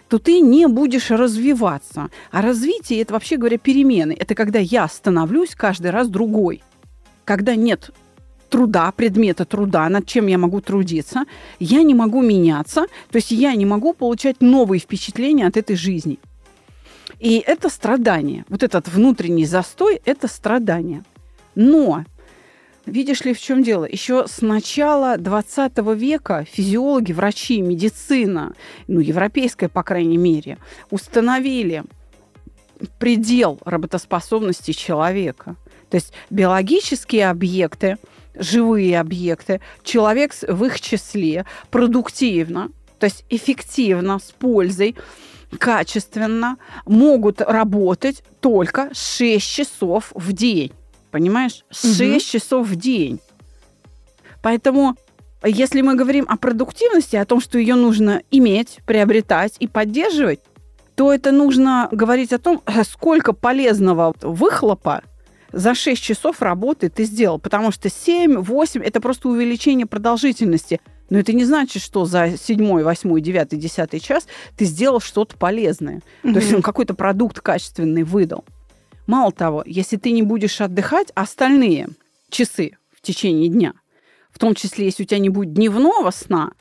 то 0.09 0.19
ты 0.19 0.41
не 0.41 0.67
будешь 0.67 1.11
развиваться. 1.11 2.09
А 2.31 2.43
развитие– 2.43 3.01
это, 3.03 3.15
вообще 3.15 3.37
говоря, 3.37 3.59
перемены. 3.59 4.17
Это 4.19 4.35
когда 4.35 4.59
я 4.59 4.89
становлюсь 4.89 5.55
каждый 5.55 5.91
раз 5.91 6.09
другой. 6.09 6.63
Когда 7.25 7.55
нет 7.55 7.91
труда, 8.49 8.93
предмета 8.93 9.45
труда, 9.45 9.89
над 9.89 10.07
чем 10.07 10.27
я 10.27 10.37
могу 10.37 10.61
трудиться, 10.61 11.25
я 11.59 11.83
не 11.83 11.95
могу 11.95 12.21
меняться, 12.21 12.87
то 13.11 13.17
есть 13.17 13.31
я 13.31 13.55
не 13.55 13.65
могу 13.65 13.95
получать 13.95 14.41
новые 14.41 14.81
впечатления 14.81 15.47
от 15.47 15.57
этой 15.57 15.77
жизни. 15.77 16.19
И 17.21 17.43
это 17.47 17.69
страдание. 17.69 18.45
Вот 18.49 18.63
этот 18.63 18.89
внутренний 18.89 19.47
застой– 19.47 20.01
это 20.05 20.27
страдание. 20.27 21.05
Но 21.55 22.05
Видишь 22.87 23.23
ли, 23.23 23.35
в 23.35 23.41
чем 23.41 23.63
дело? 23.63 23.85
Еще 23.85 24.27
с 24.27 24.41
начала 24.41 25.17
20 25.19 25.79
века 25.95 26.45
физиологи, 26.51 27.13
врачи, 27.13 27.61
медицина, 27.61 28.55
ну, 28.89 29.01
европейская, 29.01 29.69
по 29.69 29.83
крайней 29.83 30.17
мере, 30.17 30.59
установили 30.91 31.85
предел 32.99 33.59
работоспособности 33.65 34.73
человека. 34.73 35.57
То 35.91 35.97
есть 35.97 36.13
биологические 36.31 37.29
объекты, 37.29 37.99
живые 38.35 38.99
объекты, 38.99 39.61
человек 39.83 40.33
в 40.41 40.65
их 40.65 40.81
числе 40.81 41.45
продуктивно, 41.71 42.71
то 42.99 43.05
есть 43.05 43.25
эффективно, 43.29 44.19
с 44.19 44.33
пользой, 44.33 44.97
качественно 45.59 46.57
могут 46.87 47.41
работать 47.41 48.23
только 48.41 48.91
6 48.95 49.45
часов 49.45 50.13
в 50.15 50.33
день. 50.33 50.73
Понимаешь? 51.11 51.65
6 51.71 52.01
угу. 52.01 52.21
часов 52.21 52.69
в 52.69 52.77
день. 52.77 53.21
Поэтому, 54.43 54.97
если 55.45 55.81
мы 55.81 55.95
говорим 55.95 56.27
о 56.29 56.37
продуктивности, 56.37 57.17
о 57.17 57.25
том, 57.25 57.41
что 57.41 57.59
ее 57.59 57.75
нужно 57.75 58.23
иметь, 58.31 58.79
приобретать 58.87 59.57
и 59.59 59.67
поддерживать, 59.67 60.41
то 60.95 61.13
это 61.13 61.33
нужно 61.33 61.89
говорить 61.93 62.33
о 62.33 62.39
том, 62.39 62.63
сколько 62.85 63.33
полезного 63.33 64.15
выхлопа 64.21 65.03
за 65.53 65.75
6 65.75 66.01
часов 66.01 66.43
работы 66.43 66.89
ты 66.89 67.05
сделал. 67.05 67.39
Потому 67.39 67.73
что 67.73 67.89
7-8– 67.89 68.83
это 68.85 69.01
просто 69.01 69.29
увеличение 69.29 69.87
продолжительности. 69.87 70.81
Но 71.09 71.19
это 71.19 71.33
не 71.33 71.45
значит, 71.45 71.83
что 71.83 72.05
за 72.05 72.37
7, 72.37 72.83
8, 72.83 73.21
9, 73.21 73.59
10 73.59 74.03
час 74.03 74.27
ты 74.57 74.65
сделал 74.65 75.01
что-то 75.01 75.37
полезное. 75.37 76.03
Mm-hmm. 76.23 76.33
То 76.33 76.39
есть 76.39 76.55
он 76.55 76.63
какой-то 76.63 76.95
продукт 76.95 77.41
качественный 77.41 78.05
выдал. 78.05 78.45
Мало 79.11 79.33
того, 79.33 79.65
если 79.67 79.97
ты 79.97 80.13
не 80.13 80.23
будешь 80.23 80.61
отдыхать, 80.61 81.09
остальные 81.17 81.89
часы 82.29 82.79
в 82.93 83.03
течение 83.03 83.49
дня, 83.49 83.73
в 84.31 84.39
том 84.39 84.55
числе, 84.55 84.85
если 84.85 85.03
у 85.03 85.07
тебя 85.07 85.19
не 85.19 85.31
будет 85.31 85.53
дневного 85.53 86.13
сна, 86.13 86.53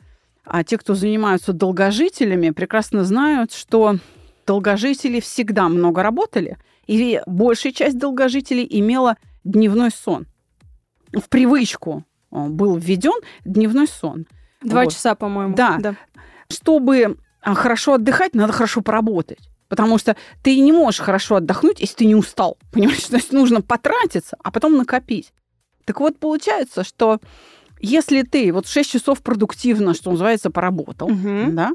а 0.44 0.64
те, 0.64 0.76
кто 0.76 0.96
занимаются 0.96 1.52
долгожителями, 1.52 2.50
прекрасно 2.50 3.04
знают, 3.04 3.52
что 3.52 3.98
долгожители 4.48 5.20
всегда 5.20 5.68
много 5.68 6.02
работали, 6.02 6.58
и 6.88 7.22
большая 7.24 7.72
часть 7.72 7.98
долгожителей 7.98 8.66
имела 8.68 9.16
дневной 9.44 9.92
сон. 9.92 10.26
В 11.12 11.28
привычку 11.28 12.04
э, 12.32 12.46
был 12.48 12.76
введен 12.76 13.20
дневной 13.44 13.86
сон. 13.86 14.26
Два 14.60 14.82
вот. 14.82 14.92
часа, 14.92 15.14
по-моему. 15.14 15.54
Да. 15.54 15.78
да. 15.78 15.94
Чтобы 16.48 17.16
а, 17.42 17.54
хорошо 17.54 17.94
отдыхать, 17.94 18.34
надо 18.34 18.52
хорошо 18.52 18.80
поработать. 18.80 19.49
Потому 19.70 19.96
что 19.96 20.16
ты 20.42 20.60
не 20.60 20.72
можешь 20.72 21.00
хорошо 21.00 21.36
отдохнуть, 21.36 21.80
если 21.80 21.94
ты 21.94 22.04
не 22.04 22.14
устал. 22.14 22.58
Понимаешь? 22.72 23.06
То 23.06 23.16
есть 23.16 23.32
нужно 23.32 23.62
потратиться, 23.62 24.36
а 24.44 24.50
потом 24.50 24.76
накопить. 24.76 25.32
Так 25.86 26.00
вот, 26.00 26.18
получается, 26.18 26.84
что 26.84 27.20
если 27.80 28.22
ты 28.22 28.52
вот 28.52 28.66
6 28.66 28.90
часов 28.90 29.22
продуктивно, 29.22 29.94
что 29.94 30.10
называется, 30.10 30.50
поработал, 30.50 31.10
угу. 31.10 31.52
да, 31.52 31.70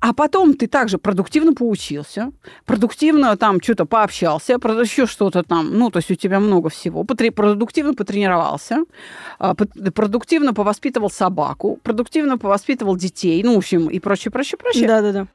а 0.00 0.14
потом 0.14 0.54
ты 0.54 0.66
также 0.66 0.98
продуктивно 0.98 1.52
поучился, 1.52 2.32
продуктивно 2.64 3.36
там 3.36 3.60
что-то 3.62 3.84
пообщался, 3.84 4.54
еще 4.54 5.06
что-то 5.06 5.42
там, 5.42 5.78
ну, 5.78 5.90
то 5.90 5.98
есть 5.98 6.10
у 6.10 6.14
тебя 6.14 6.40
много 6.40 6.70
всего, 6.70 7.04
продуктивно 7.04 7.94
потренировался, 7.94 8.84
а, 9.38 9.54
продуктивно 9.54 10.54
повоспитывал 10.54 11.10
собаку, 11.10 11.78
продуктивно 11.82 12.38
повоспитывал 12.38 12.96
детей, 12.96 13.42
ну, 13.42 13.54
в 13.54 13.58
общем, 13.58 13.88
и 13.88 13.98
прочее, 13.98 14.32
прочее, 14.32 14.58
прочее. 14.58 14.88
Да-да-да. 14.88 15.26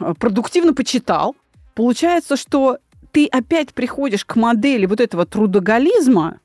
Э, 0.00 0.14
продуктивно 0.18 0.74
почитал, 0.74 1.36
получается, 1.74 2.36
что 2.36 2.78
ты 3.12 3.26
опять 3.26 3.74
приходишь 3.74 4.24
к 4.24 4.36
модели 4.36 4.86
вот 4.86 5.00
этого 5.00 5.26
трудоголизма, 5.26 6.40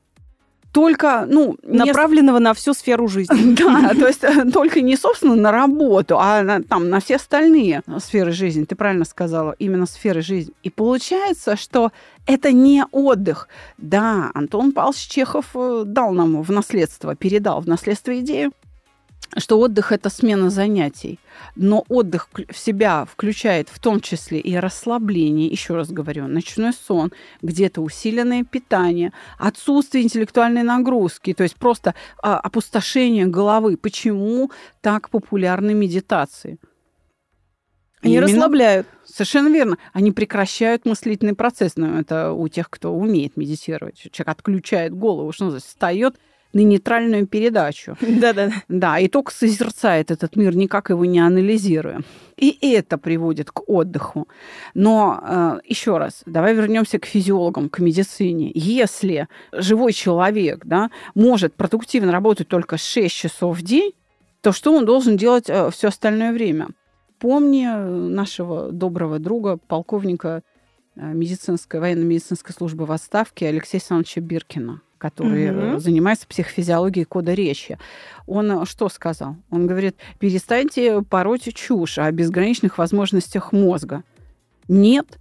только, 0.71 1.25
ну... 1.25 1.55
Направленного 1.63 2.38
не... 2.38 2.43
на 2.43 2.53
всю 2.53 2.74
сферу 2.74 3.07
жизни. 3.07 3.55
Да, 3.65 3.93
то 3.93 4.07
есть 4.07 4.25
э, 4.25 4.51
только 4.51 4.81
не, 4.81 4.97
собственно, 4.97 5.33
на 5.35 5.51
работу, 5.53 6.17
а 6.19 6.43
на, 6.43 6.62
там, 6.62 6.89
на 6.89 7.00
все 7.00 7.15
остальные 7.15 7.81
сферы 8.00 8.33
жизни. 8.33 8.65
Ты 8.65 8.75
правильно 8.75 9.05
сказала, 9.05 9.55
именно 9.57 9.85
сферы 9.85 10.21
жизни. 10.21 10.53
И 10.63 10.69
получается, 10.69 11.55
что 11.55 11.93
это 12.27 12.51
не 12.51 12.83
отдых. 12.91 13.47
Да, 13.77 14.31
Антон 14.33 14.74
Павлович 14.74 15.07
Чехов 15.07 15.45
э, 15.55 15.83
дал 15.85 16.12
нам 16.12 16.41
в 16.41 16.51
наследство, 16.51 17.15
передал 17.15 17.62
в 17.62 17.67
наследство 17.67 18.19
идею, 18.19 18.51
что 19.38 19.60
отдых– 19.60 19.91
это 19.94 20.10
смена 20.10 20.50
занятий. 20.50 21.20
Но 21.55 21.86
отдых 21.89 22.29
в 22.50 22.58
себя 22.58 23.05
включает 23.05 23.70
в 23.70 23.79
том 23.79 24.00
числе 24.00 24.39
и 24.39 24.55
расслабление, 24.55 25.48
еще 25.48 25.75
раз 25.75 25.91
говорю, 25.91 26.27
ночной 26.27 26.74
сон, 26.74 27.12
где-то 27.41 27.82
усиленное 27.82 28.44
питание, 28.44 29.12
отсутствие 29.38 30.03
интеллектуальной 30.03 30.63
нагрузки, 30.63 31.34
то 31.34 31.44
есть 31.44 31.55
просто 31.55 31.96
а, 32.22 32.39
опустошение 32.39 33.25
головы. 33.25 33.77
Почему 33.77 34.51
так 34.82 35.10
популярны 35.10 35.74
медитации? 35.74 36.60
Они 38.01 38.15
Именно, 38.15 38.27
расслабляют. 38.27 38.88
Совершенно 39.03 39.48
верно. 39.48 39.77
Они 39.91 40.12
прекращают 40.12 40.86
мыслительный 40.86 41.34
процесс. 41.34 41.75
Но 41.75 42.00
это 42.00 42.34
у 42.34 42.48
тех, 42.48 42.70
кто 42.70 42.94
умеет 42.94 43.36
медитировать. 43.36 43.98
Человек 44.12 44.27
отключает 44.27 44.94
голову, 44.94 45.32
что 45.32 45.46
называется, 45.46 45.70
встает– 45.70 46.15
на 46.55 46.62
нейтральную 46.62 47.27
передачу. 47.27 47.97
Да-да. 48.01 48.50
Да, 48.69 48.97
и 48.97 49.09
только 49.09 49.33
созерцает 49.33 50.09
этот 50.09 50.38
мир, 50.38 50.55
никак 50.55 50.89
его 50.89 51.03
не 51.03 51.19
анализируя. 51.19 52.01
И 52.38 52.57
это 52.71 52.97
приводит 52.97 53.51
к 53.51 53.69
отдыху. 53.69 54.27
Но 54.74 55.19
э, 55.21 55.59
еще 55.65 55.97
раз, 55.97 56.24
давай 56.25 56.55
вернемся 56.55 56.97
к 56.97 57.05
физиологам, 57.05 57.69
к 57.69 57.79
медицине. 57.79 58.51
Если 58.55 59.27
живой 59.51 59.91
человек 59.91 60.65
да, 60.65 60.91
может 61.13 61.53
продуктивно 61.55 62.13
работать 62.13 62.47
только 62.47 62.77
6 62.77 63.13
часов 63.13 63.57
в 63.57 63.62
день, 63.62 63.91
то 64.41 64.53
что 64.53 64.74
он 64.74 64.85
должен 64.85 65.17
делать 65.17 65.50
э, 65.50 65.69
все 65.71 65.89
остальное 65.89 66.31
время? 66.31 66.69
Помни 67.19 67.65
нашего 67.65 68.71
доброго 68.71 69.19
друга, 69.19 69.57
полковника 69.57 70.41
э, 70.95 71.01
медицинской, 71.13 71.81
военно-медицинской 71.81 72.53
службы 72.53 72.85
в 72.85 72.93
отставке 72.93 73.50
Алексея 73.50 73.81
Александровича 73.81 74.21
Биркина 74.21 74.81
который 74.98 75.74
угу. 75.74 75.80
занимается 75.80 76.28
психофизиологией 76.28 77.06
кода 77.06 77.34
речи. 77.34 77.78
Он 78.28 78.64
э, 78.64 78.66
что 78.66 78.90
сказал? 78.90 79.36
Он 79.50 79.68
говорит, 79.68 79.96
перестаньте 80.20 81.02
пороть 81.02 81.54
чушь 81.54 81.98
о 81.98 82.12
безграничных 82.12 82.78
возможностях 82.78 83.52
мозга. 83.52 84.04
Нет, 84.68 85.20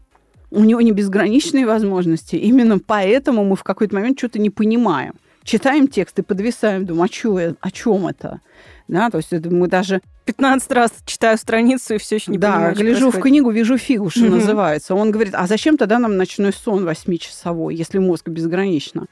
у 0.50 0.62
него 0.64 0.80
не 0.80 0.92
безграничные 0.92 1.66
возможности. 1.66 2.36
Именно 2.36 2.78
поэтому 2.78 3.44
мы 3.44 3.56
в 3.56 3.64
какой-то 3.64 3.94
момент 3.94 4.18
что-то 4.18 4.38
не 4.38 4.50
понимаем. 4.50 5.14
Читаем 5.42 5.88
текст 5.88 6.18
и 6.18 6.22
подвисаем, 6.22 6.86
думаем, 6.86 7.04
а 7.04 7.08
чё, 7.08 7.54
о 7.60 7.70
чем 7.70 8.06
это? 8.06 8.40
Да, 8.88 9.10
то 9.10 9.18
есть 9.18 9.32
это 9.32 9.50
мы 9.50 9.68
даже 9.68 10.00
15 10.24 10.72
раз 10.72 10.92
читаю 11.04 11.36
страницу 11.36 11.94
и 11.94 11.98
все 11.98 12.16
еще 12.16 12.32
не 12.32 12.38
да, 12.38 12.52
понимаю, 12.52 12.74
гляжу 12.74 13.00
происходит. 13.00 13.14
в 13.14 13.22
книгу, 13.22 13.50
вижу 13.50 13.78
фигу, 13.78 14.10
что 14.10 14.24
угу. 14.24 14.36
называется. 14.36 14.94
Он 14.94 15.10
говорит, 15.10 15.34
а 15.34 15.46
зачем 15.46 15.76
тогда 15.76 15.98
нам 15.98 16.16
ночной 16.16 16.52
сон 16.52 16.84
восьмичасовой, 16.84 17.74
если 17.74 17.98
мозг 17.98 18.28
безгранично? 18.28 19.06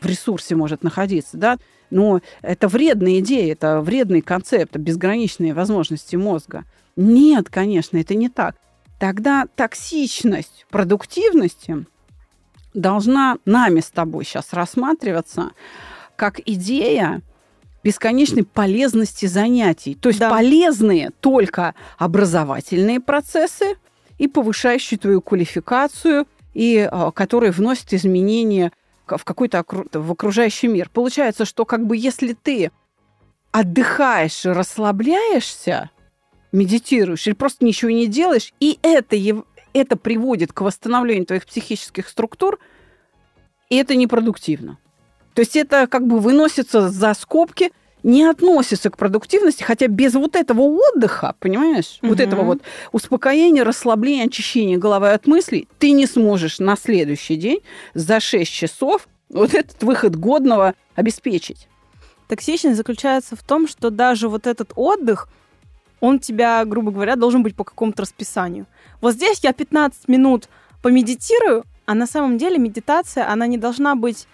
В 0.00 0.06
ресурсе 0.06 0.54
может 0.54 0.82
находиться, 0.82 1.36
да, 1.36 1.58
но 1.90 2.20
это 2.42 2.68
вредная 2.68 3.18
идея, 3.18 3.52
это 3.52 3.80
вредный 3.80 4.20
концепт, 4.20 4.76
безграничные 4.76 5.54
возможности 5.54 6.16
мозга. 6.16 6.64
Нет, 6.96 7.48
конечно, 7.48 7.96
это 7.96 8.14
не 8.14 8.28
так. 8.28 8.56
тогда 8.98 9.46
токсичность 9.56 10.66
продуктивности 10.70 11.86
должна 12.74 13.38
нами 13.44 13.80
с 13.80 13.90
тобой 13.90 14.24
сейчас 14.24 14.52
рассматриваться 14.52 15.50
как 16.16 16.38
идея 16.44 17.22
бесконечной 17.82 18.44
полезности 18.44 19.26
занятий. 19.26 19.94
То 19.94 20.10
есть 20.10 20.20
да. 20.20 20.28
полезные 20.28 21.12
только 21.20 21.74
образовательные 21.96 23.00
процессы 23.00 23.76
и 24.18 24.28
повышающие 24.28 24.98
твою 24.98 25.22
квалификацию, 25.22 26.26
и 26.52 26.86
а, 26.90 27.10
которые 27.10 27.52
вносят 27.52 27.94
изменения 27.94 28.72
в 29.18 29.24
какой-то 29.24 29.64
в 29.92 30.12
окружающий 30.12 30.68
мир. 30.68 30.88
Получается, 30.88 31.44
что 31.44 31.64
как 31.64 31.86
бы 31.86 31.96
если 31.96 32.32
ты 32.32 32.70
отдыхаешь 33.52 34.46
и 34.46 34.50
расслабляешься, 34.50 35.90
медитируешь 36.52 37.26
или 37.26 37.34
просто 37.34 37.64
ничего 37.64 37.90
не 37.90 38.06
делаешь, 38.06 38.52
и 38.60 38.78
это, 38.82 39.16
это 39.72 39.96
приводит 39.96 40.52
к 40.52 40.60
восстановлению 40.60 41.26
твоих 41.26 41.46
психических 41.46 42.08
структур, 42.08 42.58
и 43.68 43.76
это 43.76 43.94
непродуктивно. 43.94 44.78
То 45.34 45.40
есть 45.40 45.56
это 45.56 45.86
как 45.86 46.06
бы 46.06 46.18
выносится 46.18 46.88
за 46.88 47.14
скобки, 47.14 47.72
не 48.02 48.24
относится 48.24 48.90
к 48.90 48.96
продуктивности, 48.96 49.62
хотя 49.62 49.86
без 49.86 50.14
вот 50.14 50.36
этого 50.36 50.62
отдыха, 50.62 51.34
понимаешь, 51.38 51.98
угу. 52.02 52.10
вот 52.10 52.20
этого 52.20 52.42
вот 52.42 52.60
успокоения, 52.92 53.64
расслабления, 53.64 54.26
очищения 54.26 54.78
головы 54.78 55.12
от 55.12 55.26
мыслей, 55.26 55.68
ты 55.78 55.92
не 55.92 56.06
сможешь 56.06 56.58
на 56.58 56.76
следующий 56.76 57.36
день 57.36 57.60
за 57.94 58.20
6 58.20 58.50
часов 58.50 59.08
вот 59.28 59.54
этот 59.54 59.82
выход 59.82 60.16
годного 60.16 60.74
обеспечить. 60.94 61.68
Токсичность 62.28 62.76
заключается 62.76 63.36
в 63.36 63.42
том, 63.42 63.66
что 63.66 63.90
даже 63.90 64.28
вот 64.28 64.46
этот 64.46 64.72
отдых, 64.76 65.28
он 66.00 66.18
тебя, 66.18 66.64
грубо 66.64 66.92
говоря, 66.92 67.16
должен 67.16 67.42
быть 67.42 67.56
по 67.56 67.64
какому-то 67.64 68.02
расписанию. 68.02 68.66
Вот 69.00 69.14
здесь 69.14 69.40
я 69.42 69.52
15 69.52 70.08
минут 70.08 70.48
помедитирую, 70.82 71.64
а 71.86 71.94
на 71.94 72.06
самом 72.06 72.38
деле 72.38 72.58
медитация, 72.58 73.28
она 73.28 73.46
не 73.46 73.58
должна 73.58 73.96
быть 73.96 74.26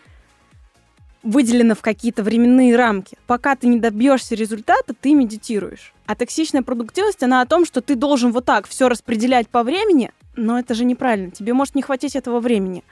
выделена 1.26 1.74
в 1.74 1.82
какие-то 1.82 2.22
временные 2.22 2.76
рамки. 2.76 3.18
Пока 3.26 3.56
ты 3.56 3.66
не 3.66 3.80
добьешься 3.80 4.34
результата, 4.34 4.94
ты 4.94 5.12
медитируешь. 5.14 5.92
А 6.06 6.14
токсичная 6.14 6.62
продуктивность, 6.62 7.22
она 7.22 7.40
о 7.40 7.46
том, 7.46 7.66
что 7.66 7.80
ты 7.80 7.96
должен 7.96 8.30
вот 8.32 8.44
так 8.44 8.68
все 8.68 8.88
распределять 8.88 9.48
по 9.48 9.64
времени, 9.64 10.12
но 10.36 10.58
это 10.58 10.74
же 10.74 10.84
неправильно. 10.84 11.32
Тебе 11.32 11.52
может 11.52 11.74
не 11.74 11.82
хватить 11.82 12.14
этого 12.14 12.38
времени. 12.38 12.84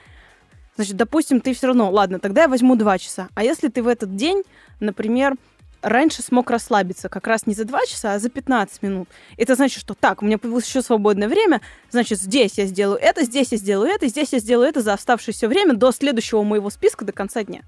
Значит, 0.75 0.97
допустим, 0.97 1.41
ты 1.41 1.55
все 1.55 1.69
равно, 1.69 1.91
ладно, 1.91 2.19
тогда 2.19 2.43
я 2.43 2.49
возьму 2.49 2.75
два 2.75 2.99
часа. 2.99 3.29
А 3.35 3.45
если 3.45 3.69
ты 3.69 3.83
в 3.83 3.87
этот 3.87 4.17
день, 4.17 4.43
например, 4.81 5.37
раньше 5.81 6.21
смог 6.21 6.51
расслабиться 6.51 7.09
как 7.09 7.29
раз 7.29 7.47
не 7.47 7.55
за 7.55 7.65
2 7.65 7.87
часа, 7.87 8.15
а 8.15 8.19
за 8.19 8.31
15 8.31 8.83
минут. 8.83 9.09
Это 9.37 9.55
значит, 9.55 9.79
что 9.79 9.95
так, 9.95 10.23
у 10.23 10.27
меня 10.27 10.39
появилось 10.39 10.67
еще 10.67 10.83
свободное 10.83 11.29
время, 11.29 11.61
значит, 11.91 12.19
здесь 12.19 12.59
я 12.59 12.67
сделаю 12.67 12.99
это, 12.99 13.23
здесь 13.23 13.53
я 13.53 13.59
сделаю 13.59 13.91
это, 13.91 14.09
здесь 14.09 14.33
я 14.33 14.39
сделаю 14.39 14.67
это 14.67 14.81
за 14.81 14.95
оставшееся 14.95 15.47
время 15.47 15.75
до 15.75 15.93
следующего 15.93 16.43
моего 16.43 16.71
списка 16.71 17.05
до 17.05 17.13
конца 17.13 17.45
дня. 17.45 17.63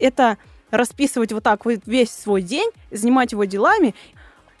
Это 0.00 0.38
расписывать 0.70 1.32
вот 1.32 1.44
так 1.44 1.64
вот 1.64 1.80
весь 1.86 2.10
свой 2.10 2.42
день, 2.42 2.70
занимать 2.90 3.32
его 3.32 3.44
делами. 3.44 3.94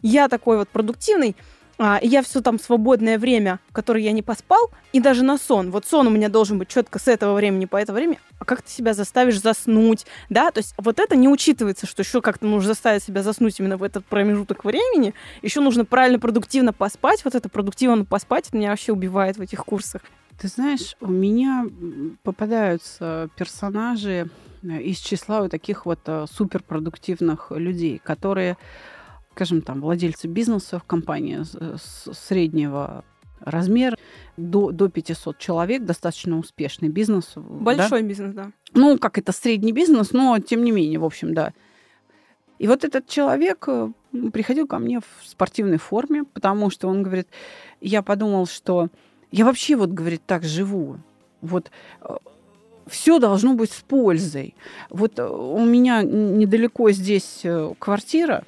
Я 0.02 0.28
такой 0.28 0.58
вот 0.58 0.68
продуктивный, 0.68 1.36
а, 1.82 1.98
я 2.02 2.22
все 2.22 2.42
там 2.42 2.58
свободное 2.58 3.18
время, 3.18 3.58
которое 3.72 4.02
я 4.02 4.12
не 4.12 4.20
поспал, 4.20 4.70
и 4.92 5.00
даже 5.00 5.24
на 5.24 5.38
сон. 5.38 5.70
Вот 5.70 5.86
сон 5.86 6.06
у 6.06 6.10
меня 6.10 6.28
должен 6.28 6.58
быть 6.58 6.68
четко 6.68 6.98
с 6.98 7.08
этого 7.08 7.34
времени 7.34 7.64
по 7.64 7.78
это 7.78 7.94
время. 7.94 8.18
А 8.38 8.44
как 8.44 8.60
ты 8.60 8.70
себя 8.70 8.92
заставишь 8.92 9.40
заснуть, 9.40 10.04
да? 10.28 10.50
То 10.50 10.58
есть 10.58 10.74
вот 10.76 10.98
это 10.98 11.16
не 11.16 11.26
учитывается, 11.26 11.86
что 11.86 12.02
еще 12.02 12.20
как-то 12.20 12.44
нужно 12.44 12.68
заставить 12.68 13.02
себя 13.02 13.22
заснуть 13.22 13.58
именно 13.60 13.78
в 13.78 13.82
этот 13.82 14.04
промежуток 14.04 14.64
времени. 14.66 15.14
Еще 15.40 15.60
нужно 15.60 15.86
правильно 15.86 16.18
продуктивно 16.18 16.74
поспать. 16.74 17.24
Вот 17.24 17.34
это 17.34 17.48
продуктивно 17.48 18.04
поспать, 18.04 18.52
меня 18.52 18.68
вообще 18.70 18.92
убивает 18.92 19.38
в 19.38 19.40
этих 19.40 19.64
курсах. 19.64 20.02
Ты 20.38 20.48
знаешь, 20.48 20.96
у 21.00 21.06
меня 21.06 21.66
попадаются 22.22 23.30
персонажи 23.36 24.28
из 24.62 24.98
числа 24.98 25.42
вот 25.42 25.50
таких 25.50 25.86
вот 25.86 26.00
э, 26.06 26.26
суперпродуктивных 26.30 27.50
людей, 27.50 27.98
которые 27.98 28.56
скажем, 29.32 29.62
там, 29.62 29.80
владельцы 29.80 30.26
бизнеса 30.26 30.78
в 30.78 30.84
компании 30.84 31.40
среднего 32.12 33.04
размера 33.40 33.96
до, 34.36 34.70
до 34.70 34.88
500 34.88 35.38
человек, 35.38 35.84
достаточно 35.84 36.38
успешный 36.38 36.88
бизнес. 36.88 37.32
Большой 37.36 38.02
да? 38.02 38.08
бизнес, 38.08 38.34
да. 38.34 38.52
Ну, 38.74 38.98
как 38.98 39.18
это 39.18 39.32
средний 39.32 39.72
бизнес, 39.72 40.12
но 40.12 40.38
тем 40.38 40.62
не 40.62 40.72
менее, 40.72 40.98
в 40.98 41.04
общем, 41.04 41.34
да. 41.34 41.52
И 42.58 42.68
вот 42.68 42.84
этот 42.84 43.08
человек 43.08 43.64
э, 43.68 43.90
приходил 44.32 44.66
ко 44.66 44.78
мне 44.78 45.00
в 45.00 45.26
спортивной 45.26 45.78
форме, 45.78 46.24
потому 46.24 46.68
что 46.68 46.88
он 46.88 47.02
говорит, 47.02 47.28
я 47.80 48.02
подумал, 48.02 48.46
что 48.46 48.88
я 49.32 49.46
вообще 49.46 49.76
вот, 49.76 49.90
говорит, 49.90 50.22
так 50.26 50.44
живу. 50.44 50.98
Вот 51.40 51.70
э, 52.02 52.16
все 52.90 53.18
должно 53.18 53.54
быть 53.54 53.72
с 53.72 53.80
пользой. 53.80 54.54
Вот 54.90 55.18
э, 55.18 55.26
у 55.26 55.64
меня 55.64 56.02
недалеко 56.02 56.90
здесь 56.90 57.42
квартира, 57.78 58.44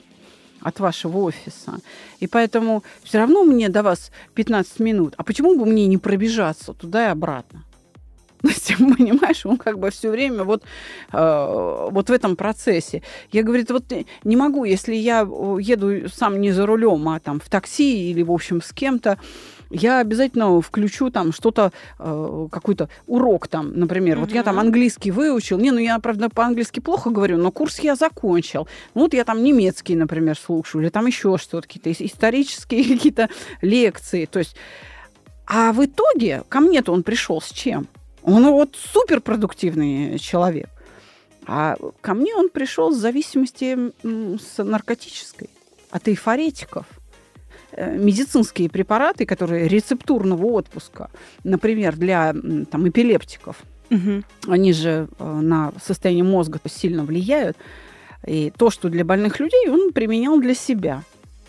от 0.62 0.80
вашего 0.80 1.18
офиса. 1.18 1.80
И 2.20 2.26
поэтому 2.26 2.82
все 3.02 3.18
равно 3.18 3.44
мне 3.44 3.68
до 3.68 3.82
вас 3.82 4.12
15 4.34 4.80
минут. 4.80 5.14
А 5.16 5.24
почему 5.24 5.58
бы 5.58 5.66
мне 5.66 5.86
не 5.86 5.98
пробежаться 5.98 6.72
туда 6.72 7.06
и 7.06 7.10
обратно? 7.10 7.64
То 8.42 8.48
есть, 8.48 8.76
понимаешь, 8.76 9.46
он 9.46 9.56
как 9.56 9.78
бы 9.78 9.90
все 9.90 10.10
время 10.10 10.42
вот, 10.42 10.64
э, 11.12 11.88
вот 11.90 12.08
в 12.08 12.12
этом 12.12 12.36
процессе. 12.36 13.02
Я, 13.30 13.42
говорит, 13.42 13.70
вот 13.70 13.84
не 14.24 14.36
могу, 14.36 14.64
если 14.64 14.94
я 14.94 15.20
еду 15.20 16.08
сам 16.08 16.40
не 16.40 16.50
за 16.50 16.66
рулем, 16.66 17.08
а 17.08 17.20
там 17.20 17.38
в 17.38 17.48
такси 17.48 18.10
или, 18.10 18.22
в 18.22 18.32
общем, 18.32 18.60
с 18.60 18.72
кем-то, 18.72 19.18
я 19.72 20.00
обязательно 20.00 20.60
включу 20.60 21.10
там 21.10 21.32
что-то, 21.32 21.72
э, 21.98 22.48
какой-то 22.50 22.88
урок 23.06 23.48
там, 23.48 23.72
например. 23.78 24.18
Угу. 24.18 24.26
Вот 24.26 24.34
я 24.34 24.42
там 24.42 24.58
английский 24.58 25.10
выучил. 25.10 25.58
Не, 25.58 25.70
ну 25.70 25.78
я, 25.78 25.98
правда, 25.98 26.28
по-английски 26.28 26.80
плохо 26.80 27.10
говорю, 27.10 27.38
но 27.38 27.50
курс 27.50 27.80
я 27.80 27.96
закончил. 27.96 28.68
Ну 28.94 29.02
вот 29.02 29.14
я 29.14 29.24
там 29.24 29.42
немецкий, 29.42 29.96
например, 29.96 30.36
слушаю, 30.38 30.82
или 30.82 30.90
там 30.90 31.06
еще 31.06 31.38
что-то, 31.38 31.66
какие-то 31.66 31.90
исторические 32.04 32.84
какие-то 32.96 33.30
лекции. 33.62 34.26
То 34.26 34.40
есть, 34.40 34.56
а 35.46 35.72
в 35.72 35.84
итоге 35.84 36.42
ко 36.48 36.60
мне-то 36.60 36.92
он 36.92 37.02
пришел 37.02 37.40
с 37.40 37.50
чем? 37.50 37.88
Он 38.22 38.46
вот 38.50 38.76
суперпродуктивный 38.76 40.18
человек. 40.18 40.68
А 41.46 41.76
ко 42.00 42.14
мне 42.14 42.34
он 42.36 42.50
пришел 42.50 42.92
с 42.92 42.98
зависимости 42.98 43.76
с 44.04 44.62
наркотической, 44.62 45.50
от 45.90 46.06
эйфоретиков– 46.06 46.86
медицинские 47.76 48.68
препараты, 48.68 49.26
которые 49.26 49.68
рецептурного 49.68 50.44
отпуска, 50.46 51.10
например, 51.44 51.96
для 51.96 52.34
там, 52.70 52.88
эпилептиков, 52.88 53.56
угу. 53.90 54.22
они 54.46 54.72
же 54.72 55.08
э, 55.18 55.40
на 55.40 55.72
состояние 55.82 56.24
мозга 56.24 56.60
сильно 56.66 57.04
влияют. 57.04 57.56
И 58.26 58.52
то, 58.56 58.70
что 58.70 58.88
для 58.88 59.04
больных 59.04 59.40
людей, 59.40 59.68
он 59.68 59.92
применял 59.92 60.40
для 60.40 60.54
себя 60.54 61.02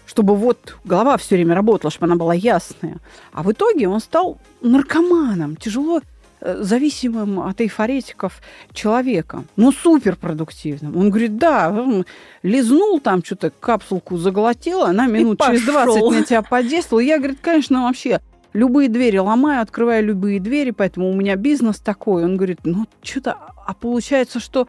чтобы 0.06 0.36
вот 0.36 0.78
голова 0.84 1.16
все 1.18 1.36
время 1.36 1.56
работала, 1.56 1.90
чтобы 1.90 2.08
она 2.08 2.18
была 2.18 2.34
ясная. 2.34 2.98
А 3.32 3.42
в 3.42 3.52
итоге 3.52 3.88
он 3.88 4.02
стал 4.02 4.38
наркоманом, 4.62 5.56
тяжело 5.56 6.02
Э, 6.02 6.13
зависимым 6.44 7.40
от 7.40 7.62
эйфоретиков 7.62 8.42
человека, 8.74 9.46
но 9.56 9.72
суперпродуктивным. 9.72 10.98
Он 10.98 11.10
говорит, 11.10 11.38
да, 11.38 12.04
лизнул 12.42 13.00
там 13.00 13.24
что-то, 13.24 13.50
капсулку 13.50 14.18
заглотил, 14.18 14.84
она 14.84 15.08
минут 15.08 15.42
И 15.42 15.46
через 15.46 15.64
20 15.64 16.02
на 16.12 16.24
тебя 16.24 16.42
подействовала. 16.42 17.02
Я, 17.02 17.18
говорит, 17.18 17.40
конечно, 17.42 17.84
вообще 17.84 18.20
любые 18.52 18.90
двери 18.90 19.18
ломаю, 19.18 19.62
открываю 19.62 20.06
любые 20.06 20.40
двери, 20.40 20.72
поэтому 20.72 21.10
у 21.10 21.16
меня 21.16 21.36
бизнес 21.36 21.80
такой. 21.80 22.26
Он 22.26 22.36
говорит, 22.36 22.60
ну, 22.64 22.88
что-то, 23.02 23.38
а 23.66 23.74
получается, 23.74 24.40
что, 24.40 24.68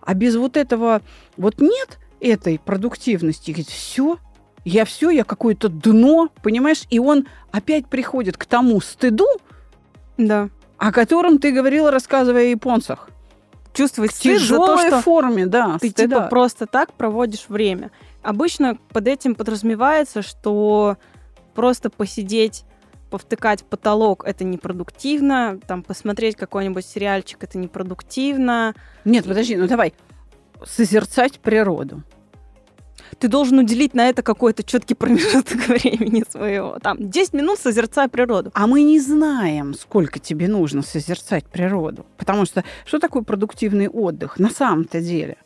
а 0.00 0.14
без 0.14 0.36
вот 0.36 0.56
этого, 0.56 1.02
вот 1.36 1.60
нет 1.60 1.98
этой 2.20 2.58
продуктивности, 2.58 3.50
говорит, 3.50 3.68
все, 3.68 4.18
я 4.64 4.84
все, 4.84 5.10
я 5.10 5.24
какое-то 5.24 5.68
дно, 5.68 6.28
понимаешь? 6.42 6.84
И 6.90 6.98
он 6.98 7.26
опять 7.50 7.86
приходит 7.88 8.36
к 8.36 8.44
тому 8.46 8.80
стыду, 8.80 9.26
да 10.16 10.50
о 10.78 10.92
котором 10.92 11.38
ты 11.38 11.52
говорила, 11.52 11.90
рассказывая 11.90 12.42
о 12.42 12.50
японцах. 12.50 13.08
Чувствовать 13.72 14.14
стыд 14.14 14.40
за 14.40 14.56
то, 14.56 14.78
что 14.78 15.02
форме, 15.02 15.46
да, 15.46 15.78
ты 15.78 15.90
стыда. 15.90 16.16
типа 16.16 16.28
просто 16.28 16.66
так 16.66 16.92
проводишь 16.94 17.46
время. 17.48 17.90
Обычно 18.22 18.78
под 18.90 19.06
этим 19.06 19.34
подразумевается, 19.34 20.22
что 20.22 20.96
просто 21.54 21.90
посидеть 21.90 22.64
повтыкать 23.10 23.62
в 23.62 23.64
потолок 23.64 24.24
это 24.24 24.44
непродуктивно, 24.44 25.60
там 25.66 25.82
посмотреть 25.82 26.36
какой-нибудь 26.36 26.84
сериальчик 26.84 27.42
это 27.44 27.58
непродуктивно. 27.58 28.74
Нет, 29.04 29.26
подожди, 29.26 29.56
ну 29.56 29.68
давай 29.68 29.94
созерцать 30.64 31.38
природу 31.40 32.02
ты 33.18 33.28
должен 33.28 33.58
уделить 33.58 33.94
на 33.94 34.08
это 34.08 34.22
какой-то 34.22 34.62
четкий 34.62 34.94
промежуток 34.94 35.56
времени 35.68 36.24
своего. 36.28 36.78
Там 36.80 36.96
10 37.10 37.32
минут 37.32 37.58
созерцая 37.58 38.08
природу. 38.08 38.50
А 38.54 38.66
мы 38.66 38.82
не 38.82 39.00
знаем, 39.00 39.74
сколько 39.74 40.18
тебе 40.18 40.48
нужно 40.48 40.82
созерцать 40.82 41.44
природу. 41.44 42.06
Потому 42.16 42.44
что 42.44 42.64
что 42.84 42.98
такое 42.98 43.22
продуктивный 43.22 43.88
отдых 43.88 44.38
на 44.38 44.50
самом-то 44.50 45.00
деле? 45.00 45.36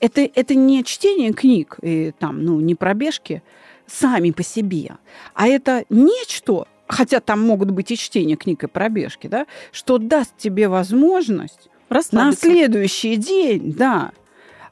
Это, 0.00 0.20
это 0.20 0.54
не 0.54 0.84
чтение 0.84 1.32
книг 1.32 1.76
и 1.82 2.12
там, 2.18 2.44
ну, 2.44 2.60
не 2.60 2.74
пробежки 2.74 3.42
сами 3.86 4.30
по 4.30 4.42
себе, 4.42 4.96
а 5.34 5.48
это 5.48 5.84
нечто, 5.88 6.66
хотя 6.86 7.20
там 7.20 7.40
могут 7.40 7.70
быть 7.70 7.90
и 7.90 7.96
чтения 7.96 8.36
книг 8.36 8.62
и 8.64 8.66
пробежки, 8.68 9.26
да, 9.26 9.46
что 9.72 9.98
даст 9.98 10.36
тебе 10.36 10.68
возможность 10.68 11.68
на 12.12 12.32
следующий 12.32 13.16
день, 13.16 13.72
да, 13.72 14.12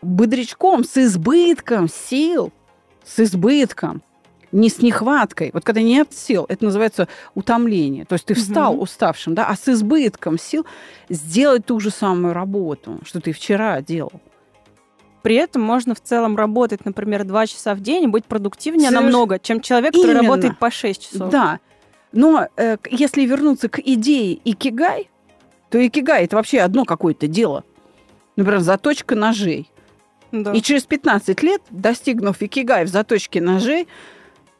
бодрячком, 0.02 0.84
с 0.84 0.96
избытком 0.96 1.88
сил, 1.88 2.52
с 3.04 3.20
избытком, 3.20 4.02
не 4.52 4.68
с 4.68 4.80
нехваткой. 4.80 5.50
Вот 5.52 5.64
когда 5.64 5.82
нет 5.82 6.12
сил, 6.12 6.46
это 6.48 6.64
называется 6.64 7.08
утомление. 7.34 8.04
То 8.04 8.14
есть 8.14 8.24
ты 8.24 8.34
встал 8.34 8.74
угу. 8.74 8.82
уставшим, 8.82 9.34
да, 9.34 9.46
а 9.48 9.56
с 9.56 9.68
избытком 9.68 10.38
сил 10.38 10.66
сделать 11.08 11.66
ту 11.66 11.80
же 11.80 11.90
самую 11.90 12.32
работу, 12.32 12.98
что 13.04 13.20
ты 13.20 13.32
вчера 13.32 13.80
делал. 13.82 14.20
При 15.22 15.34
этом 15.34 15.60
можно 15.60 15.94
в 15.96 16.00
целом 16.00 16.36
работать, 16.36 16.84
например, 16.84 17.24
два 17.24 17.46
часа 17.48 17.74
в 17.74 17.80
день 17.80 18.04
и 18.04 18.06
быть 18.06 18.24
продуктивнее 18.26 18.90
Соверш... 18.90 19.02
намного, 19.02 19.38
чем 19.40 19.60
человек, 19.60 19.92
который 19.92 20.12
Именно. 20.12 20.22
работает 20.22 20.58
по 20.58 20.70
6 20.70 21.02
часов. 21.02 21.30
Да. 21.30 21.58
Но 22.12 22.46
э, 22.56 22.76
если 22.88 23.26
вернуться 23.26 23.68
к 23.68 23.80
идее 23.80 24.38
икигай, 24.44 25.10
то 25.68 25.84
икигай 25.84 26.24
это 26.24 26.36
вообще 26.36 26.60
одно 26.60 26.84
какое-то 26.84 27.26
дело. 27.26 27.64
Например, 28.36 28.60
заточка 28.60 29.16
ножей. 29.16 29.68
Да. 30.42 30.52
И 30.52 30.60
через 30.60 30.84
15 30.84 31.42
лет, 31.42 31.62
достигнув 31.70 32.36
икигай 32.40 32.84
в 32.84 32.88
заточке 32.88 33.40
ножей, 33.40 33.88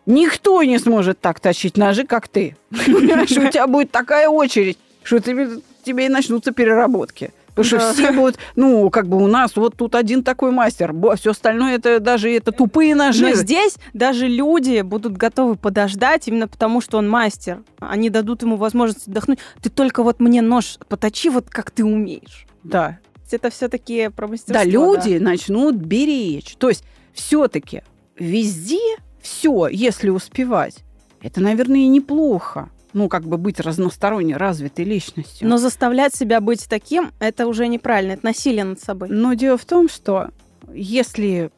никто 0.07 0.63
не 0.63 0.79
сможет 0.79 1.21
так 1.21 1.41
точить 1.41 1.77
ножи, 1.77 2.05
как 2.05 2.29
ты. 2.29 2.57
Понимаешь, 2.71 3.31
у 3.33 3.51
тебя 3.51 3.67
будет 3.67 3.91
такая 3.91 4.29
очередь, 4.29 4.79
что 5.03 5.21
тебе 5.21 6.07
и 6.07 6.09
начнутся 6.09 6.53
переработки. 6.53 7.33
Потому 7.55 7.81
что 7.81 7.93
все 7.95 8.13
будут, 8.13 8.39
ну, 8.55 8.91
как 8.91 9.09
бы 9.09 9.17
у 9.17 9.27
нас 9.27 9.57
вот 9.57 9.77
тут 9.77 9.95
один 9.95 10.23
такой 10.23 10.51
мастер, 10.51 10.95
все 11.17 11.31
остальное 11.31 11.77
это 11.77 12.01
даже 12.01 12.31
это 12.31 12.53
тупые 12.53 12.95
ножи. 12.95 13.23
Но 13.23 13.33
здесь 13.33 13.77
даже 13.95 14.29
люди 14.29 14.83
будут 14.83 15.17
готовы 15.17 15.57
подождать 15.57 16.29
именно 16.29 16.49
потому, 16.49 16.83
что 16.83 16.99
он 16.99 17.09
мастер. 17.09 17.63
Они 17.79 18.11
дадут 18.11 18.43
ему 18.43 18.57
возможность 18.57 19.09
отдохнуть. 19.09 19.39
Ты 19.63 19.71
только 19.71 20.03
вот 20.03 20.21
мне 20.21 20.43
нож 20.43 20.77
поточи, 20.89 21.31
вот 21.31 21.49
как 21.49 21.71
ты 21.71 21.83
умеешь. 21.83 22.47
Да. 22.63 22.99
Это 23.35 23.51
все-таки 23.51 24.09
про 24.09 24.29
мастерство. 24.29 24.55
Да, 24.55 24.65
люди 24.65 25.19
да. 25.19 25.25
начнут 25.25 25.77
беречь. 25.77 26.57
То 26.57 26.69
есть 26.69 26.85
все-таки 27.13 27.83
везде 28.19 28.97
все, 29.21 29.69
если 29.69 30.11
успевать, 30.11 30.79
это, 31.21 31.41
наверное, 31.41 31.81
и 31.81 31.89
неплохо 31.89 32.71
ну, 32.97 33.11
как 33.11 33.25
бы 33.25 33.37
быть 33.37 33.61
разносторонне 33.61 34.39
развитой 34.39 34.87
личностью. 34.87 35.47
Но 35.47 35.59
заставлять 35.59 36.15
себя 36.15 36.41
быть 36.41 36.67
таким, 36.67 37.13
это 37.19 37.47
уже 37.47 37.69
неправильно, 37.69 38.13
это 38.13 38.25
насилие 38.25 38.65
над 38.65 38.81
собой. 38.81 39.11
Но 39.11 39.35
дело 39.35 39.59
в 39.59 39.67
том, 39.67 39.91
что 39.91 40.31
если 40.73 41.51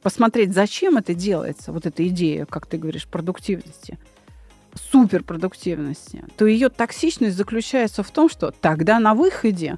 посмотреть, 0.00 0.54
зачем 0.54 0.96
это 0.96 1.12
делается, 1.12 1.72
вот 1.72 1.84
эта 1.84 2.08
идея, 2.08 2.46
как 2.46 2.66
ты 2.66 2.78
говоришь, 2.78 3.06
продуктивности, 3.06 3.98
суперпродуктивности, 4.90 6.24
то 6.38 6.46
ее 6.46 6.70
токсичность 6.70 7.36
заключается 7.36 8.02
в 8.02 8.10
том, 8.10 8.30
что 8.30 8.50
тогда 8.50 8.98
на 9.00 9.14
выходе 9.14 9.76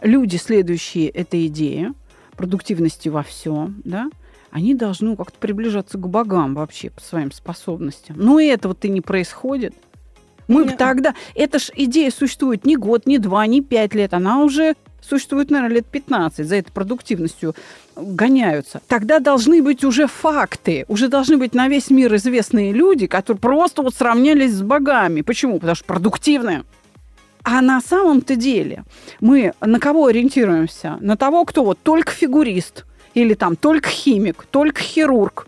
люди, 0.00 0.36
следующие 0.36 1.08
этой 1.08 1.46
идее, 1.46 1.94
продуктивности 2.36 3.08
во 3.08 3.22
всем, 3.22 3.82
да, 3.84 4.10
они 4.50 4.74
должны 4.74 5.16
как-то 5.16 5.36
приближаться 5.38 5.98
к 5.98 6.08
богам 6.08 6.54
вообще 6.54 6.90
по 6.90 7.00
своим 7.00 7.32
способностям. 7.32 8.16
Но 8.18 8.38
этого-то 8.38 8.88
не 8.88 9.00
происходит. 9.00 9.74
Мы 10.46 10.64
Нет. 10.64 10.76
тогда... 10.76 11.14
Эта 11.34 11.58
ж 11.58 11.70
идея 11.74 12.10
существует 12.10 12.64
не 12.64 12.76
год, 12.76 13.06
не 13.06 13.18
два, 13.18 13.46
не 13.46 13.62
пять 13.62 13.94
лет. 13.94 14.14
Она 14.14 14.42
уже 14.42 14.76
существует, 15.00 15.50
наверное, 15.50 15.76
лет 15.76 15.86
15. 15.86 16.46
За 16.46 16.56
этой 16.56 16.70
продуктивностью 16.70 17.54
гоняются. 17.96 18.80
Тогда 18.86 19.18
должны 19.18 19.62
быть 19.62 19.84
уже 19.84 20.06
факты. 20.06 20.84
Уже 20.88 21.08
должны 21.08 21.36
быть 21.36 21.54
на 21.54 21.68
весь 21.68 21.90
мир 21.90 22.14
известные 22.14 22.72
люди, 22.72 23.06
которые 23.06 23.40
просто 23.40 23.82
вот 23.82 23.94
сравнялись 23.94 24.52
с 24.52 24.62
богами. 24.62 25.22
Почему? 25.22 25.54
Потому 25.54 25.74
что 25.74 25.84
продуктивные. 25.84 26.64
А 27.44 27.60
на 27.60 27.80
самом-то 27.80 28.36
деле 28.36 28.84
мы 29.20 29.52
на 29.60 29.78
кого 29.78 30.06
ориентируемся? 30.06 30.96
На 31.00 31.16
того, 31.16 31.44
кто 31.44 31.62
вот 31.62 31.78
только 31.82 32.10
фигурист, 32.10 32.86
или 33.12 33.34
там 33.34 33.54
только 33.54 33.90
химик, 33.90 34.46
только 34.50 34.80
хирург, 34.80 35.46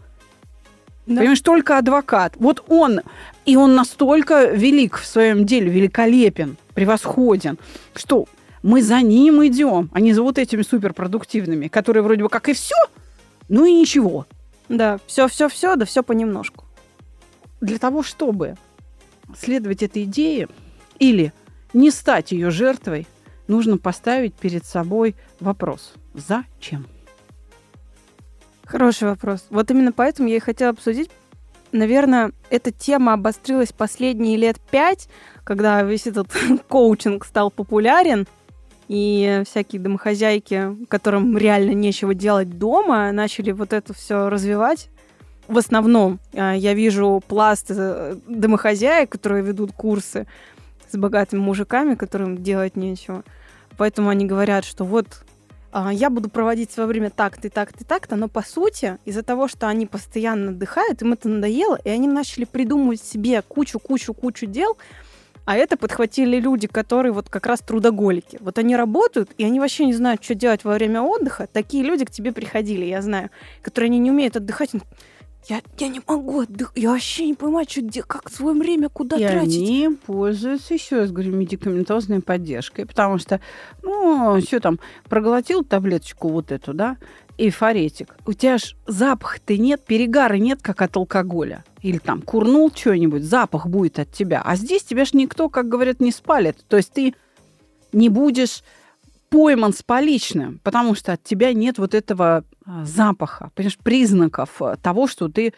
да. 1.06 1.18
Понимаешь, 1.18 1.40
только 1.40 1.78
адвокат. 1.78 2.34
Вот 2.36 2.64
он, 2.68 3.00
и 3.44 3.56
он 3.56 3.76
настолько 3.76 4.46
велик 4.46 4.96
в 4.96 5.06
своем 5.06 5.46
деле, 5.46 5.70
великолепен, 5.70 6.56
превосходен, 6.74 7.58
что 7.94 8.26
мы 8.62 8.82
за 8.82 9.00
ним 9.02 9.46
идем, 9.46 9.88
а 9.92 10.00
не 10.00 10.12
за 10.12 10.22
вот 10.22 10.36
этими 10.36 10.62
суперпродуктивными, 10.62 11.68
которые 11.68 12.02
вроде 12.02 12.24
бы 12.24 12.28
как 12.28 12.48
и 12.48 12.54
все, 12.54 12.74
ну 13.48 13.64
и 13.64 13.72
ничего. 13.72 14.26
Да, 14.68 14.98
все-все-все, 15.06 15.76
да 15.76 15.84
все 15.84 16.02
понемножку. 16.02 16.64
Для 17.60 17.78
того, 17.78 18.02
чтобы 18.02 18.56
следовать 19.38 19.84
этой 19.84 20.02
идее 20.02 20.48
или 20.98 21.32
не 21.76 21.90
стать 21.90 22.32
ее 22.32 22.50
жертвой, 22.50 23.06
нужно 23.48 23.76
поставить 23.76 24.34
перед 24.34 24.64
собой 24.64 25.14
вопрос 25.40 25.92
«Зачем?». 26.14 26.86
Хороший 28.64 29.08
вопрос. 29.08 29.46
Вот 29.50 29.70
именно 29.70 29.92
поэтому 29.92 30.28
я 30.28 30.36
и 30.36 30.40
хотела 30.40 30.70
обсудить. 30.70 31.10
Наверное, 31.72 32.32
эта 32.48 32.72
тема 32.72 33.12
обострилась 33.12 33.72
последние 33.72 34.36
лет 34.38 34.58
пять, 34.70 35.08
когда 35.44 35.82
весь 35.82 36.06
этот 36.06 36.28
коучинг 36.68 37.24
стал 37.24 37.50
популярен, 37.50 38.26
и 38.88 39.42
всякие 39.46 39.80
домохозяйки, 39.80 40.86
которым 40.88 41.36
реально 41.36 41.72
нечего 41.72 42.14
делать 42.14 42.58
дома, 42.58 43.12
начали 43.12 43.52
вот 43.52 43.72
это 43.72 43.92
все 43.92 44.28
развивать. 44.30 44.88
В 45.46 45.58
основном 45.58 46.20
а, 46.34 46.54
я 46.54 46.72
вижу 46.72 47.22
пласт 47.26 47.66
э, 47.68 48.16
домохозяек, 48.26 49.10
которые 49.10 49.44
ведут 49.44 49.72
курсы 49.72 50.26
с 50.90 50.96
богатыми 50.96 51.40
мужиками, 51.40 51.94
которым 51.94 52.42
делать 52.42 52.76
нечего. 52.76 53.24
Поэтому 53.76 54.08
они 54.08 54.24
говорят, 54.24 54.64
что 54.64 54.84
вот 54.84 55.06
а, 55.72 55.92
я 55.92 56.08
буду 56.08 56.30
проводить 56.30 56.70
свое 56.70 56.88
время 56.88 57.10
так-то 57.10 57.48
и 57.48 57.50
так-то 57.50 57.84
и 57.84 57.86
так-то, 57.86 58.16
но 58.16 58.28
по 58.28 58.42
сути, 58.42 58.96
из-за 59.04 59.22
того, 59.22 59.46
что 59.48 59.68
они 59.68 59.84
постоянно 59.84 60.50
отдыхают, 60.50 61.02
им 61.02 61.12
это 61.12 61.28
надоело, 61.28 61.78
и 61.84 61.90
они 61.90 62.08
начали 62.08 62.44
придумывать 62.44 63.02
себе 63.02 63.42
кучу-кучу-кучу 63.42 64.46
дел, 64.46 64.78
а 65.44 65.56
это 65.56 65.76
подхватили 65.76 66.40
люди, 66.40 66.66
которые 66.66 67.12
вот 67.12 67.28
как 67.28 67.46
раз 67.46 67.60
трудоголики. 67.60 68.38
Вот 68.40 68.58
они 68.58 68.74
работают, 68.74 69.30
и 69.38 69.44
они 69.44 69.60
вообще 69.60 69.84
не 69.84 69.92
знают, 69.92 70.24
что 70.24 70.34
делать 70.34 70.64
во 70.64 70.72
время 70.72 71.02
отдыха. 71.02 71.46
Такие 71.52 71.84
люди 71.84 72.04
к 72.04 72.10
тебе 72.10 72.32
приходили, 72.32 72.84
я 72.84 73.00
знаю, 73.02 73.30
которые 73.62 73.88
они 73.88 73.98
не 73.98 74.10
умеют 74.10 74.36
отдыхать. 74.36 74.70
Я, 75.48 75.62
я 75.78 75.88
не 75.88 76.00
могу 76.06 76.40
отдыхать. 76.40 76.76
Я 76.76 76.90
вообще 76.90 77.26
не 77.26 77.34
понимаю, 77.34 77.66
что, 77.68 77.80
где, 77.80 78.02
как 78.02 78.28
свое 78.30 78.58
время 78.58 78.88
куда 78.88 79.16
и 79.16 79.20
тратить. 79.26 79.56
они 79.56 79.96
пользуются, 80.06 80.74
еще 80.74 80.96
раз 80.96 81.12
говорю, 81.12 81.36
медикаментозной 81.36 82.20
поддержкой. 82.20 82.84
Потому 82.84 83.18
что, 83.18 83.40
ну, 83.82 84.40
все 84.40 84.58
там, 84.58 84.80
проглотил 85.08 85.62
таблеточку 85.62 86.28
вот 86.28 86.50
эту, 86.50 86.74
да, 86.74 86.96
эйфоретик. 87.38 88.16
У 88.26 88.32
тебя 88.32 88.58
ж 88.58 88.74
запаха-то 88.86 89.56
нет, 89.56 89.84
перегара 89.84 90.34
нет, 90.34 90.60
как 90.62 90.82
от 90.82 90.96
алкоголя. 90.96 91.64
Или 91.80 91.98
там 91.98 92.22
курнул 92.22 92.72
что-нибудь, 92.74 93.22
запах 93.22 93.68
будет 93.68 94.00
от 94.00 94.10
тебя. 94.10 94.42
А 94.44 94.56
здесь 94.56 94.82
тебя 94.82 95.04
ж 95.04 95.12
никто, 95.12 95.48
как 95.48 95.68
говорят, 95.68 96.00
не 96.00 96.10
спалит. 96.10 96.64
То 96.68 96.76
есть 96.76 96.92
ты 96.92 97.14
не 97.92 98.08
будешь 98.08 98.64
пойман 99.28 99.72
с 99.72 99.82
поличным, 99.82 100.60
потому 100.62 100.94
что 100.94 101.12
от 101.12 101.22
тебя 101.22 101.52
нет 101.52 101.78
вот 101.78 101.94
этого 101.94 102.44
а, 102.64 102.84
запаха, 102.84 103.50
понимаешь, 103.54 103.78
признаков 103.78 104.60
а, 104.60 104.76
того, 104.76 105.06
что 105.06 105.28
ты 105.28 105.52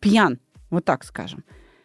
пьян, 0.00 0.38
вот 0.70 0.84
так 0.84 1.04
скажем. 1.04 1.44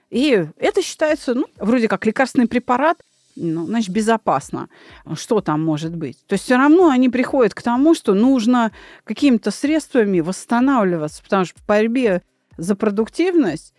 И 0.10 0.46
это 0.58 0.82
считается, 0.82 1.34
ну, 1.34 1.46
вроде 1.58 1.88
как 1.88 2.06
лекарственный 2.06 2.48
препарат, 2.48 2.98
ну, 3.36 3.66
значит, 3.66 3.92
безопасно. 3.92 4.68
Что 5.16 5.40
там 5.40 5.64
может 5.64 5.96
быть? 5.96 6.18
То 6.28 6.34
есть 6.34 6.44
все 6.46 6.58
равно 6.58 6.90
они 6.90 7.08
приходят 7.10 7.54
к 7.54 7.62
тому, 7.62 7.96
что 7.96 8.14
нужно 8.14 8.72
какими-то 9.06 9.52
средствами 9.52 10.20
восстанавливаться, 10.20 11.24
потому 11.24 11.46
что 11.46 11.60
в 11.60 11.66
борьбе 11.66 12.24
за 12.58 12.76
продуктивность 12.76 13.74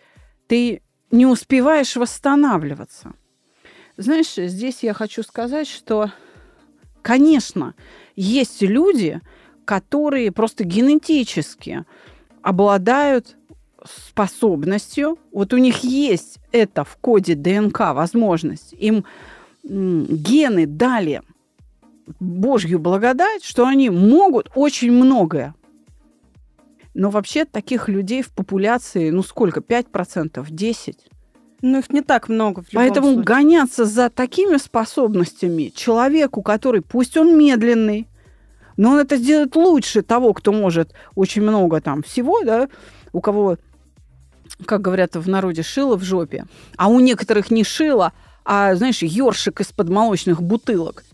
ты 0.47 0.81
не 1.11 1.27
успеваешь 1.27 1.95
восстанавливаться. 1.95 3.13
Знаешь, 3.97 4.33
здесь 4.33 4.81
я 4.81 4.95
хочу 4.95 5.21
сказать, 5.21 5.67
что 5.67 6.11
Конечно, 7.03 7.75
есть 8.15 8.61
люди, 8.61 9.21
которые 9.65 10.31
просто 10.31 10.63
генетически 10.63 11.85
обладают 12.41 13.35
способностью, 13.85 15.19
вот 15.33 15.53
у 15.53 15.57
них 15.57 15.83
есть 15.83 16.39
это 16.53 16.85
в 16.85 16.95
коде 16.95 17.35
ДНК 17.35 17.93
возможность, 17.93 18.73
им 18.73 19.05
гены 19.63 20.65
дали 20.65 21.21
Божью 22.21 22.79
благодать, 22.79 23.43
что 23.43 23.67
они 23.67 23.89
могут 23.89 24.49
очень 24.55 24.91
многое. 24.93 25.53
Но 26.93 27.09
вообще 27.09 27.43
таких 27.43 27.89
людей 27.89 28.21
в 28.21 28.29
популяции, 28.31 29.09
ну 29.09 29.23
сколько, 29.23 29.59
5%, 29.59 30.45
10%? 30.47 30.95
Ну, 31.63 31.79
их 31.79 31.89
не 31.91 32.01
так 32.01 32.27
много. 32.27 32.65
Поэтому 32.73 33.07
случае. 33.07 33.23
гоняться 33.23 33.85
за 33.85 34.09
такими 34.09 34.57
способностями 34.57 35.71
человеку, 35.73 36.41
который, 36.41 36.81
пусть 36.81 37.15
он 37.15 37.37
медленный, 37.37 38.09
но 38.75 38.91
он 38.91 38.99
это 38.99 39.15
сделает 39.15 39.55
лучше 39.55 40.01
того, 40.01 40.33
кто 40.33 40.51
может 40.51 40.93
очень 41.15 41.41
много 41.41 41.79
там 41.79 42.03
всего, 42.03 42.43
да, 42.43 42.67
у 43.13 43.21
кого 43.21 43.57
как 44.65 44.81
говорят 44.81 45.15
в 45.15 45.29
народе, 45.29 45.63
шило 45.63 45.95
в 45.95 46.03
жопе. 46.03 46.47
А 46.75 46.89
у 46.89 46.99
некоторых 46.99 47.49
не 47.49 47.63
шило, 47.63 48.11
а, 48.43 48.75
знаешь, 48.75 49.01
ёршик 49.01 49.61
из-под 49.61 49.87
молочных 49.87 50.43
бутылок. 50.43 51.05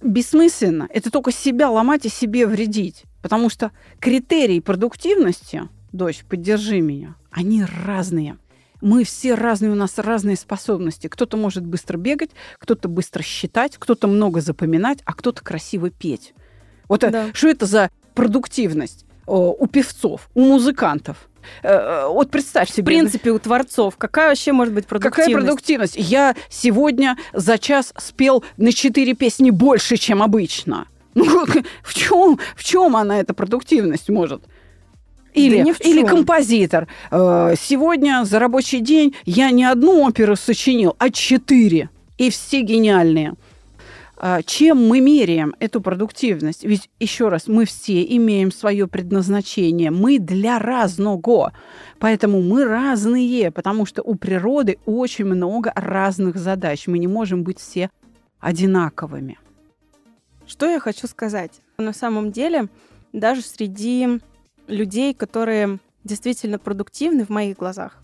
Бессмысленно. 0.00 0.86
Это 0.88 1.10
только 1.10 1.32
себя 1.32 1.68
ломать 1.68 2.06
и 2.06 2.08
себе 2.08 2.46
вредить. 2.46 3.02
Потому 3.22 3.50
что 3.50 3.72
критерии 3.98 4.60
продуктивности, 4.60 5.68
дочь, 5.92 6.24
поддержи 6.28 6.80
меня, 6.80 7.16
они 7.32 7.64
разные. 7.84 8.36
Мы 8.84 9.04
все 9.04 9.34
разные, 9.34 9.72
у 9.72 9.74
нас 9.74 9.96
разные 9.96 10.36
способности. 10.36 11.06
Кто-то 11.06 11.38
может 11.38 11.64
быстро 11.64 11.96
бегать, 11.96 12.28
кто-то 12.58 12.86
быстро 12.86 13.22
считать, 13.22 13.78
кто-то 13.78 14.08
много 14.08 14.42
запоминать, 14.42 14.98
а 15.06 15.14
кто-то 15.14 15.42
красиво 15.42 15.88
петь. 15.88 16.34
Вот 16.86 17.02
э, 17.02 17.10
да. 17.10 17.26
что 17.32 17.48
это 17.48 17.64
за 17.64 17.90
продуктивность 18.14 19.06
у 19.26 19.66
певцов, 19.68 20.28
у 20.34 20.42
музыкантов? 20.42 21.30
Э, 21.62 21.68
э, 21.68 22.08
вот 22.08 22.30
представь 22.30 22.68
себе. 22.70 22.82
В 22.82 22.86
принципе, 22.86 23.30
у 23.30 23.38
творцов. 23.38 23.96
Какая 23.96 24.28
вообще 24.28 24.52
может 24.52 24.74
быть 24.74 24.86
продуктивность? 24.86 25.32
Какая 25.32 25.42
продуктивность? 25.42 25.94
Я 25.96 26.36
сегодня 26.50 27.16
за 27.32 27.56
час 27.56 27.94
спел 27.96 28.44
на 28.58 28.70
четыре 28.70 29.14
песни 29.14 29.48
больше, 29.48 29.96
чем 29.96 30.22
обычно. 30.22 30.88
Ну, 31.16 31.46
в 31.84 31.94
чем, 31.94 32.40
в 32.56 32.64
чем 32.64 32.96
она, 32.96 33.20
эта 33.20 33.34
продуктивность 33.34 34.08
может? 34.08 34.42
Или, 35.34 35.64
да 35.64 35.88
или 35.88 36.06
композитор. 36.06 36.86
Э, 37.10 37.54
сегодня 37.60 38.24
за 38.24 38.38
рабочий 38.38 38.80
день 38.80 39.14
я 39.24 39.50
не 39.50 39.64
одну 39.64 40.06
оперу 40.06 40.36
сочинил, 40.36 40.94
а 40.98 41.10
четыре. 41.10 41.90
И 42.16 42.30
все 42.30 42.62
гениальные. 42.62 43.34
А, 44.16 44.42
чем 44.42 44.88
мы 44.88 45.00
меряем 45.00 45.54
эту 45.58 45.80
продуктивность? 45.80 46.64
Ведь, 46.64 46.88
еще 47.00 47.28
раз, 47.28 47.48
мы 47.48 47.64
все 47.64 48.02
имеем 48.16 48.52
свое 48.52 48.86
предназначение. 48.86 49.90
Мы 49.90 50.18
для 50.18 50.58
разного. 50.58 51.52
Поэтому 51.98 52.40
мы 52.40 52.64
разные, 52.64 53.50
потому 53.50 53.86
что 53.86 54.02
у 54.02 54.14
природы 54.14 54.78
очень 54.86 55.24
много 55.24 55.72
разных 55.74 56.36
задач. 56.36 56.86
Мы 56.86 56.98
не 56.98 57.08
можем 57.08 57.42
быть 57.42 57.58
все 57.58 57.90
одинаковыми. 58.40 59.38
Что 60.46 60.70
я 60.70 60.78
хочу 60.78 61.06
сказать? 61.06 61.60
На 61.76 61.92
самом 61.92 62.30
деле, 62.30 62.68
даже 63.12 63.42
среди 63.42 64.20
людей, 64.66 65.14
которые 65.14 65.78
действительно 66.04 66.58
продуктивны 66.58 67.24
в 67.24 67.30
моих 67.30 67.56
глазах 67.56 68.00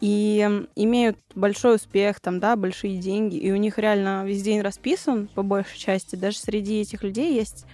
и 0.00 0.66
имеют 0.76 1.16
большой 1.34 1.76
успех, 1.76 2.20
там, 2.20 2.38
да, 2.38 2.56
большие 2.56 2.98
деньги, 2.98 3.36
и 3.36 3.50
у 3.50 3.56
них 3.56 3.78
реально 3.78 4.24
весь 4.26 4.42
день 4.42 4.60
расписан, 4.60 5.28
по 5.34 5.42
большей 5.42 5.78
части. 5.78 6.16
Даже 6.16 6.38
среди 6.38 6.80
этих 6.80 7.02
людей 7.02 7.34
есть 7.34 7.64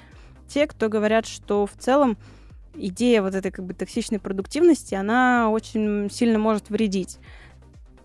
те, 0.46 0.66
кто 0.66 0.88
говорят, 0.88 1.26
что 1.26 1.66
в 1.66 1.72
целом 1.76 2.16
идея 2.74 3.22
вот 3.22 3.34
этой 3.34 3.50
как 3.50 3.64
бы 3.64 3.74
токсичной 3.74 4.20
продуктивности, 4.20 4.94
она 4.94 5.50
очень 5.50 6.10
сильно 6.10 6.38
может 6.38 6.70
вредить. 6.70 7.18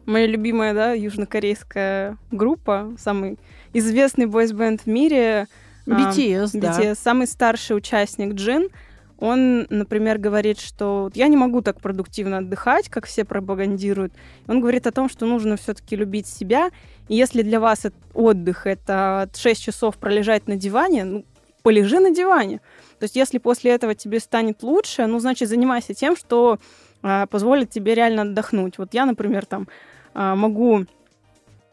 Моя 0.05 0.25
любимая, 0.25 0.73
да, 0.73 0.93
южнокорейская 0.93 2.17
группа, 2.31 2.95
самый 2.97 3.37
известный 3.73 4.25
бойсбенд 4.25 4.81
в 4.81 4.87
мире. 4.87 5.47
BTS, 5.85 6.51
а, 6.53 6.59
да. 6.59 6.81
BTS, 6.81 6.95
самый 6.95 7.27
старший 7.27 7.77
участник 7.77 8.33
Джин— 8.33 8.69
он, 9.19 9.65
например, 9.69 10.19
говорит, 10.19 10.59
что 10.59 11.09
я 11.15 11.27
не 11.27 11.37
могу 11.37 11.61
так 11.61 11.81
продуктивно 11.81 12.37
отдыхать, 12.37 12.89
как 12.89 13.05
все 13.07 13.25
пропагандируют. 13.25 14.13
Он 14.47 14.61
говорит 14.61 14.85
о 14.85 14.91
том, 14.91 15.09
что 15.09 15.25
нужно 15.25 15.57
все-таки 15.57 15.95
любить 15.95 16.27
себя. 16.27 16.69
И 17.07 17.15
если 17.15 17.41
для 17.41 17.59
вас 17.59 17.85
отдых 18.13 18.67
это 18.67 19.29
6 19.35 19.61
часов 19.61 19.97
пролежать 19.97 20.47
на 20.47 20.55
диване, 20.55 21.05
ну, 21.05 21.25
полежи 21.63 21.99
на 21.99 22.11
диване. 22.11 22.61
То 22.99 23.03
есть 23.03 23.15
если 23.15 23.39
после 23.39 23.71
этого 23.71 23.95
тебе 23.95 24.19
станет 24.19 24.61
лучше, 24.61 25.05
ну, 25.07 25.19
значит, 25.19 25.49
занимайся 25.49 25.93
тем, 25.93 26.15
что 26.15 26.59
а, 27.01 27.25
позволит 27.25 27.71
тебе 27.71 27.95
реально 27.95 28.21
отдохнуть. 28.21 28.77
Вот 28.77 28.93
я, 28.93 29.05
например, 29.05 29.45
там 29.45 29.67
а, 30.13 30.35
могу 30.35 30.85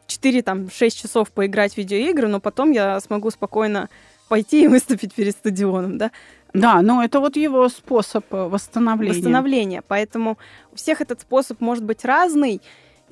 4-6 0.08 0.90
часов 0.90 1.30
поиграть 1.30 1.74
в 1.74 1.78
видеоигры, 1.78 2.28
но 2.28 2.40
потом 2.40 2.70
я 2.70 2.98
смогу 3.00 3.30
спокойно 3.30 3.88
пойти 4.28 4.64
и 4.64 4.68
выступить 4.68 5.14
перед 5.14 5.32
стадионом, 5.32 5.98
да. 5.98 6.10
Да, 6.54 6.82
но 6.82 7.02
это 7.02 7.18
вот 7.18 7.36
его 7.36 7.68
способ 7.68 8.32
э, 8.32 8.48
восстановления. 8.48 9.14
Восстановления. 9.14 9.82
Поэтому 9.86 10.38
у 10.72 10.76
всех 10.76 11.00
этот 11.00 11.20
способ 11.20 11.60
может 11.60 11.84
быть 11.84 12.04
разный. 12.04 12.62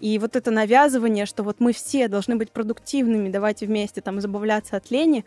И 0.01 0.19
вот 0.19 0.37
это 0.37 0.51
навязывание, 0.51 1.27
что 1.27 1.43
вот 1.43 1.57
мы 1.59 1.73
все 1.73 2.09
должны 2.09 2.37
быть 2.37 2.53
продуктивными, 2.53 3.29
давайте 3.29 3.67
вместе 3.67 4.01
там 4.01 4.21
забавляться 4.21 4.77
от 4.77 4.91
лени. 4.91 5.25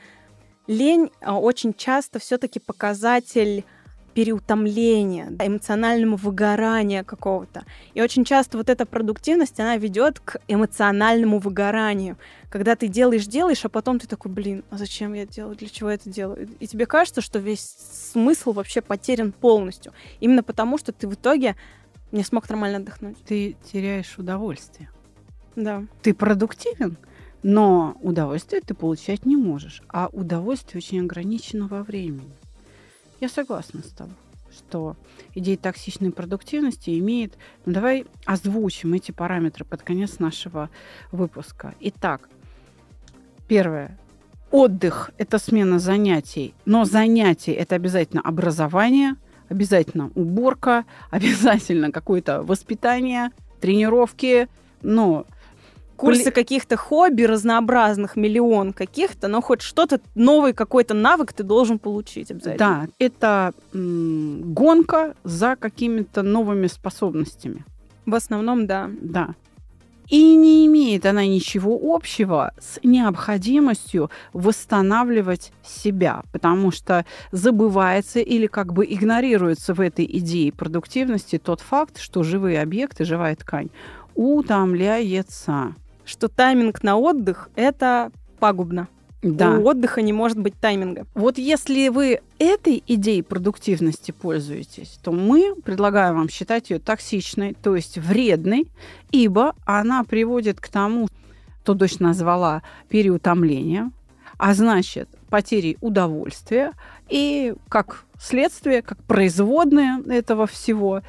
Лень 0.67 1.11
а, 1.21 1.37
очень 1.39 1.73
часто 1.73 2.19
все-таки 2.19 2.59
показатель 2.59 3.65
переутомления, 4.15 5.33
эмоциональному 5.39 6.15
выгоранию 6.15 7.03
какого-то. 7.03 7.65
И 7.93 8.01
очень 8.01 8.23
часто 8.23 8.57
вот 8.57 8.69
эта 8.69 8.85
продуктивность, 8.85 9.59
она 9.59 9.75
ведет 9.75 10.19
к 10.21 10.37
эмоциональному 10.47 11.39
выгоранию. 11.39 12.17
Когда 12.49 12.77
ты 12.77 12.87
делаешь, 12.87 13.27
делаешь, 13.27 13.65
а 13.65 13.69
потом 13.69 13.99
ты 13.99 14.07
такой, 14.07 14.31
блин, 14.31 14.63
а 14.69 14.77
зачем 14.77 15.13
я 15.13 15.25
делаю, 15.25 15.57
для 15.57 15.67
чего 15.67 15.89
я 15.89 15.95
это 15.95 16.09
делаю? 16.09 16.47
И 16.61 16.65
тебе 16.65 16.85
кажется, 16.85 17.19
что 17.19 17.39
весь 17.39 17.75
смысл 18.13 18.53
вообще 18.53 18.81
потерян 18.81 19.33
полностью. 19.33 19.91
Именно 20.21 20.43
потому, 20.43 20.77
что 20.77 20.93
ты 20.93 21.09
в 21.09 21.13
итоге 21.13 21.57
не 22.13 22.23
смог 22.23 22.49
нормально 22.49 22.77
отдохнуть. 22.77 23.17
Ты 23.25 23.57
теряешь 23.69 24.17
удовольствие. 24.17 24.89
Да. 25.57 25.83
Ты 26.01 26.13
продуктивен, 26.13 26.97
но 27.43 27.97
удовольствие 28.01 28.61
ты 28.61 28.73
получать 28.73 29.25
не 29.25 29.35
можешь. 29.35 29.81
А 29.89 30.07
удовольствие 30.13 30.79
очень 30.79 31.01
ограничено 31.01 31.67
во 31.67 31.83
времени. 31.83 32.31
Я 33.19 33.29
согласна 33.29 33.81
с 33.81 33.91
тобой, 33.91 34.15
что 34.51 34.95
идея 35.33 35.57
токсичной 35.57 36.11
продуктивности 36.11 36.97
имеет... 36.99 37.37
Ну, 37.65 37.73
давай 37.73 38.05
озвучим 38.25 38.93
эти 38.93 39.11
параметры 39.11 39.65
под 39.65 39.81
конец 39.83 40.19
нашего 40.19 40.69
выпуска. 41.11 41.73
Итак, 41.79 42.29
первое. 43.47 43.97
Отдых– 44.51 45.11
это 45.17 45.39
смена 45.39 45.79
занятий, 45.79 46.53
но 46.65 46.85
занятие– 46.85 47.53
это 47.55 47.75
обязательно 47.75 48.21
образование, 48.21 49.15
обязательно 49.49 50.11
уборка, 50.15 50.85
обязательно 51.09 51.91
какое-то 51.91 52.41
воспитание, 52.41 53.31
тренировки, 53.59 54.47
ну, 54.81 55.25
курсы 55.97 56.31
каких-то 56.31 56.77
хобби 56.77 57.23
разнообразных, 57.23 58.15
миллион 58.15 58.73
каких-то, 58.73 59.27
но 59.27 59.41
хоть 59.41 59.61
что-то, 59.61 59.99
новый 60.15 60.53
какой-то 60.53 60.93
навык 60.93 61.33
ты 61.33 61.43
должен 61.43 61.79
получить 61.79 62.31
обязательно. 62.31 62.87
Да, 62.89 63.05
это 63.05 63.53
м- 63.73 64.53
гонка 64.53 65.15
за 65.23 65.55
какими-то 65.55 66.21
новыми 66.21 66.67
способностями. 66.67 67.65
В 68.05 68.15
основном, 68.15 68.67
да. 68.67 68.89
Да. 69.01 69.35
И 70.09 70.35
не 70.35 70.67
имеет 70.67 71.05
она 71.07 71.25
ничего 71.25 71.79
общего 71.81 72.53
с 72.59 72.79
необходимостью 72.83 74.11
восстанавливать 74.33 75.51
себя, 75.63 76.21
потому 76.31 76.71
что 76.71 77.05
забывается 77.31 78.19
или 78.19 78.45
как 78.45 78.71
бы 78.71 78.85
игнорируется 78.85 79.73
в 79.73 79.81
этой 79.81 80.05
идее 80.05 80.51
продуктивности 80.51 81.39
тот 81.39 81.61
факт, 81.61 81.97
что 81.99 82.21
живые 82.21 82.61
объекты, 82.61 83.03
живая 83.03 83.35
ткань 83.35 83.69
утомляется 84.13 85.75
что 86.05 86.27
тайминг 86.27 86.83
на 86.83 86.97
отдых– 86.97 87.49
это 87.55 88.11
пагубно. 88.39 88.87
Да. 89.21 89.57
У 89.57 89.65
отдыха 89.65 90.03
не 90.03 90.13
может 90.13 90.37
быть 90.37 90.53
тайминга. 90.59 91.07
Вот 91.15 91.39
если 91.39 91.87
вы 91.87 92.21
этой 92.37 92.83
идеей 92.85 93.23
продуктивности 93.23 94.11
пользуетесь, 94.11 94.99
то 95.01 95.11
мы 95.11 95.55
предлагаем 95.63 96.17
вам 96.17 96.29
считать 96.29 96.69
ее 96.69 96.77
токсичной, 96.77 97.55
то 97.55 97.75
есть 97.75 97.97
вредной, 97.97 98.67
ибо 99.11 99.55
она 99.65 100.03
приводит 100.03 100.59
к 100.61 100.67
тому, 100.67 101.07
что 101.63 101.73
дочь 101.73 101.97
назвала 101.97 102.61
переутомлением, 102.89 103.91
а 104.37 104.53
значит 104.53 105.09
потерей 105.31 105.79
удовольствия 105.81 106.73
и 107.09 107.55
как 107.69 108.05
следствие, 108.21 108.83
как 108.83 109.01
производное 109.05 109.99
этого 110.07 110.45
всего 110.45 111.01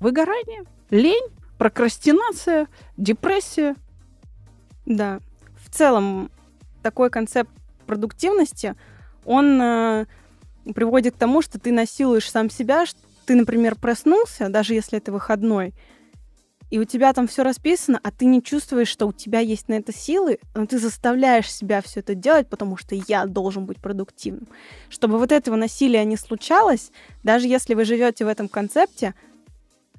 выгорание, 0.00 0.64
лень, 0.90 1.30
прокрастинация, 1.56 2.66
депрессия, 2.98 3.74
да. 4.86 5.20
В 5.56 5.74
целом, 5.74 6.30
такой 6.82 7.10
концепт 7.10 7.50
продуктивности, 7.86 8.74
он 9.24 9.60
э, 9.60 10.06
приводит 10.74 11.14
к 11.14 11.18
тому, 11.18 11.42
что 11.42 11.58
ты 11.58 11.72
насилуешь 11.72 12.30
сам 12.30 12.50
себя, 12.50 12.86
что 12.86 12.98
ты, 13.26 13.34
например, 13.34 13.76
проснулся, 13.76 14.48
даже 14.48 14.74
если 14.74 14.98
это 14.98 15.12
выходной, 15.12 15.74
и 16.72 16.78
у 16.78 16.84
тебя 16.84 17.12
там 17.12 17.28
все 17.28 17.42
расписано, 17.42 18.00
а 18.02 18.10
ты 18.10 18.24
не 18.24 18.42
чувствуешь, 18.42 18.88
что 18.88 19.06
у 19.06 19.12
тебя 19.12 19.40
есть 19.40 19.68
на 19.68 19.74
это 19.74 19.92
силы, 19.92 20.38
но 20.54 20.64
ты 20.64 20.78
заставляешь 20.78 21.52
себя 21.52 21.82
все 21.82 22.00
это 22.00 22.14
делать, 22.14 22.48
потому 22.48 22.78
что 22.78 22.94
я 22.94 23.26
должен 23.26 23.66
быть 23.66 23.76
продуктивным. 23.76 24.48
Чтобы 24.88 25.18
вот 25.18 25.32
этого 25.32 25.56
насилия 25.56 26.02
не 26.06 26.16
случалось, 26.16 26.90
даже 27.22 27.46
если 27.46 27.74
вы 27.74 27.84
живете 27.84 28.24
в 28.24 28.28
этом 28.28 28.48
концепте, 28.48 29.14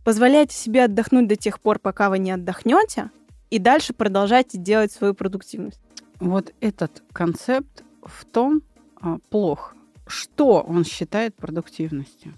позволяйте 0.04 0.56
себе 0.56 0.86
отдохнуть 0.86 1.28
до 1.28 1.36
тех 1.36 1.60
пор, 1.60 1.78
пока 1.78 2.10
вы 2.10 2.17
не 2.17 2.32
отдохнете, 2.32 3.12
и 3.54 3.60
дальше 3.60 3.94
продолжайте 3.94 4.58
делать 4.58 4.92
свою 4.92 5.13
продуктивность. 5.13 5.80
Вот 6.20 6.52
этот 6.60 7.04
концепт 7.13 7.84
в 8.02 8.26
том 8.26 8.63
а, 9.00 9.20
плох, 9.30 9.76
что 10.08 10.66
он 10.68 10.84
считает 10.84 11.36
продуктивностью. 11.36 12.34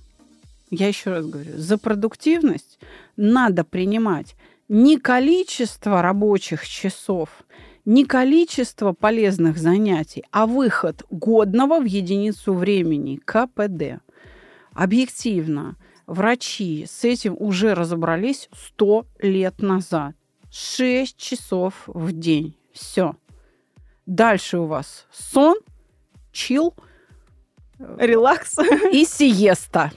я 0.71 0.89
еще 0.89 1.11
раз 1.11 1.25
говорю, 1.25 1.51
за 1.55 1.77
продуктивность 1.77 2.79
надо 3.15 3.63
принимать 3.63 4.35
не 4.67 4.97
количество 4.97 6.01
рабочих 6.01 6.67
часов, 6.67 7.29
не 7.85 8.03
количество 8.03 8.91
полезных 8.91 9.57
занятий, 9.57 10.25
а 10.31 10.45
выход 10.45 11.05
годного 11.09 11.79
в 11.79 11.85
единицу 11.85 12.53
времени, 12.53 13.21
КПД. 13.23 14.01
Объективно, 14.73 15.77
врачи 16.07 16.85
с 16.85 17.05
этим 17.05 17.37
уже 17.39 17.73
разобрались 17.73 18.49
сто 18.53 19.05
лет 19.21 19.61
назад. 19.61 20.13
6 20.55 21.17
часов 21.17 21.83
в 21.87 22.13
день. 22.13 22.55
Все. 22.71 23.15
Дальше 24.05 24.57
у 24.59 24.67
вас 24.67 25.05
сон, 25.11 25.57
чил, 26.31 26.73
Релакс. 27.77 28.55
и 28.93 29.03
сиеста. 29.03 29.91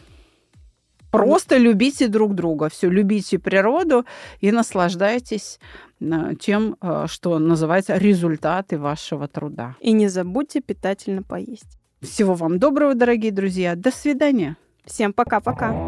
Просто 1.13 1.57
любите 1.57 2.09
друг 2.09 2.35
друга, 2.35 2.69
все, 2.69 2.91
любите 2.91 3.39
природу 3.39 4.05
и 4.41 4.51
наслаждайтесь 4.51 5.59
э, 6.01 6.35
тем, 6.39 6.77
э, 6.83 7.07
что 7.09 7.39
называется 7.39 7.97
результаты 7.97 8.79
вашего 8.79 9.29
труда. 9.29 9.77
И 9.81 9.93
не 9.93 10.09
забудьте 10.09 10.61
питательно 10.61 11.23
поесть. 11.23 11.79
Всего 12.03 12.35
вам 12.35 12.59
доброго, 12.59 12.95
дорогие 12.95 13.33
друзья. 13.33 13.75
До 13.75 13.91
свидания. 13.91 14.57
Всем 14.85 15.13
пока-пока. 15.13 15.88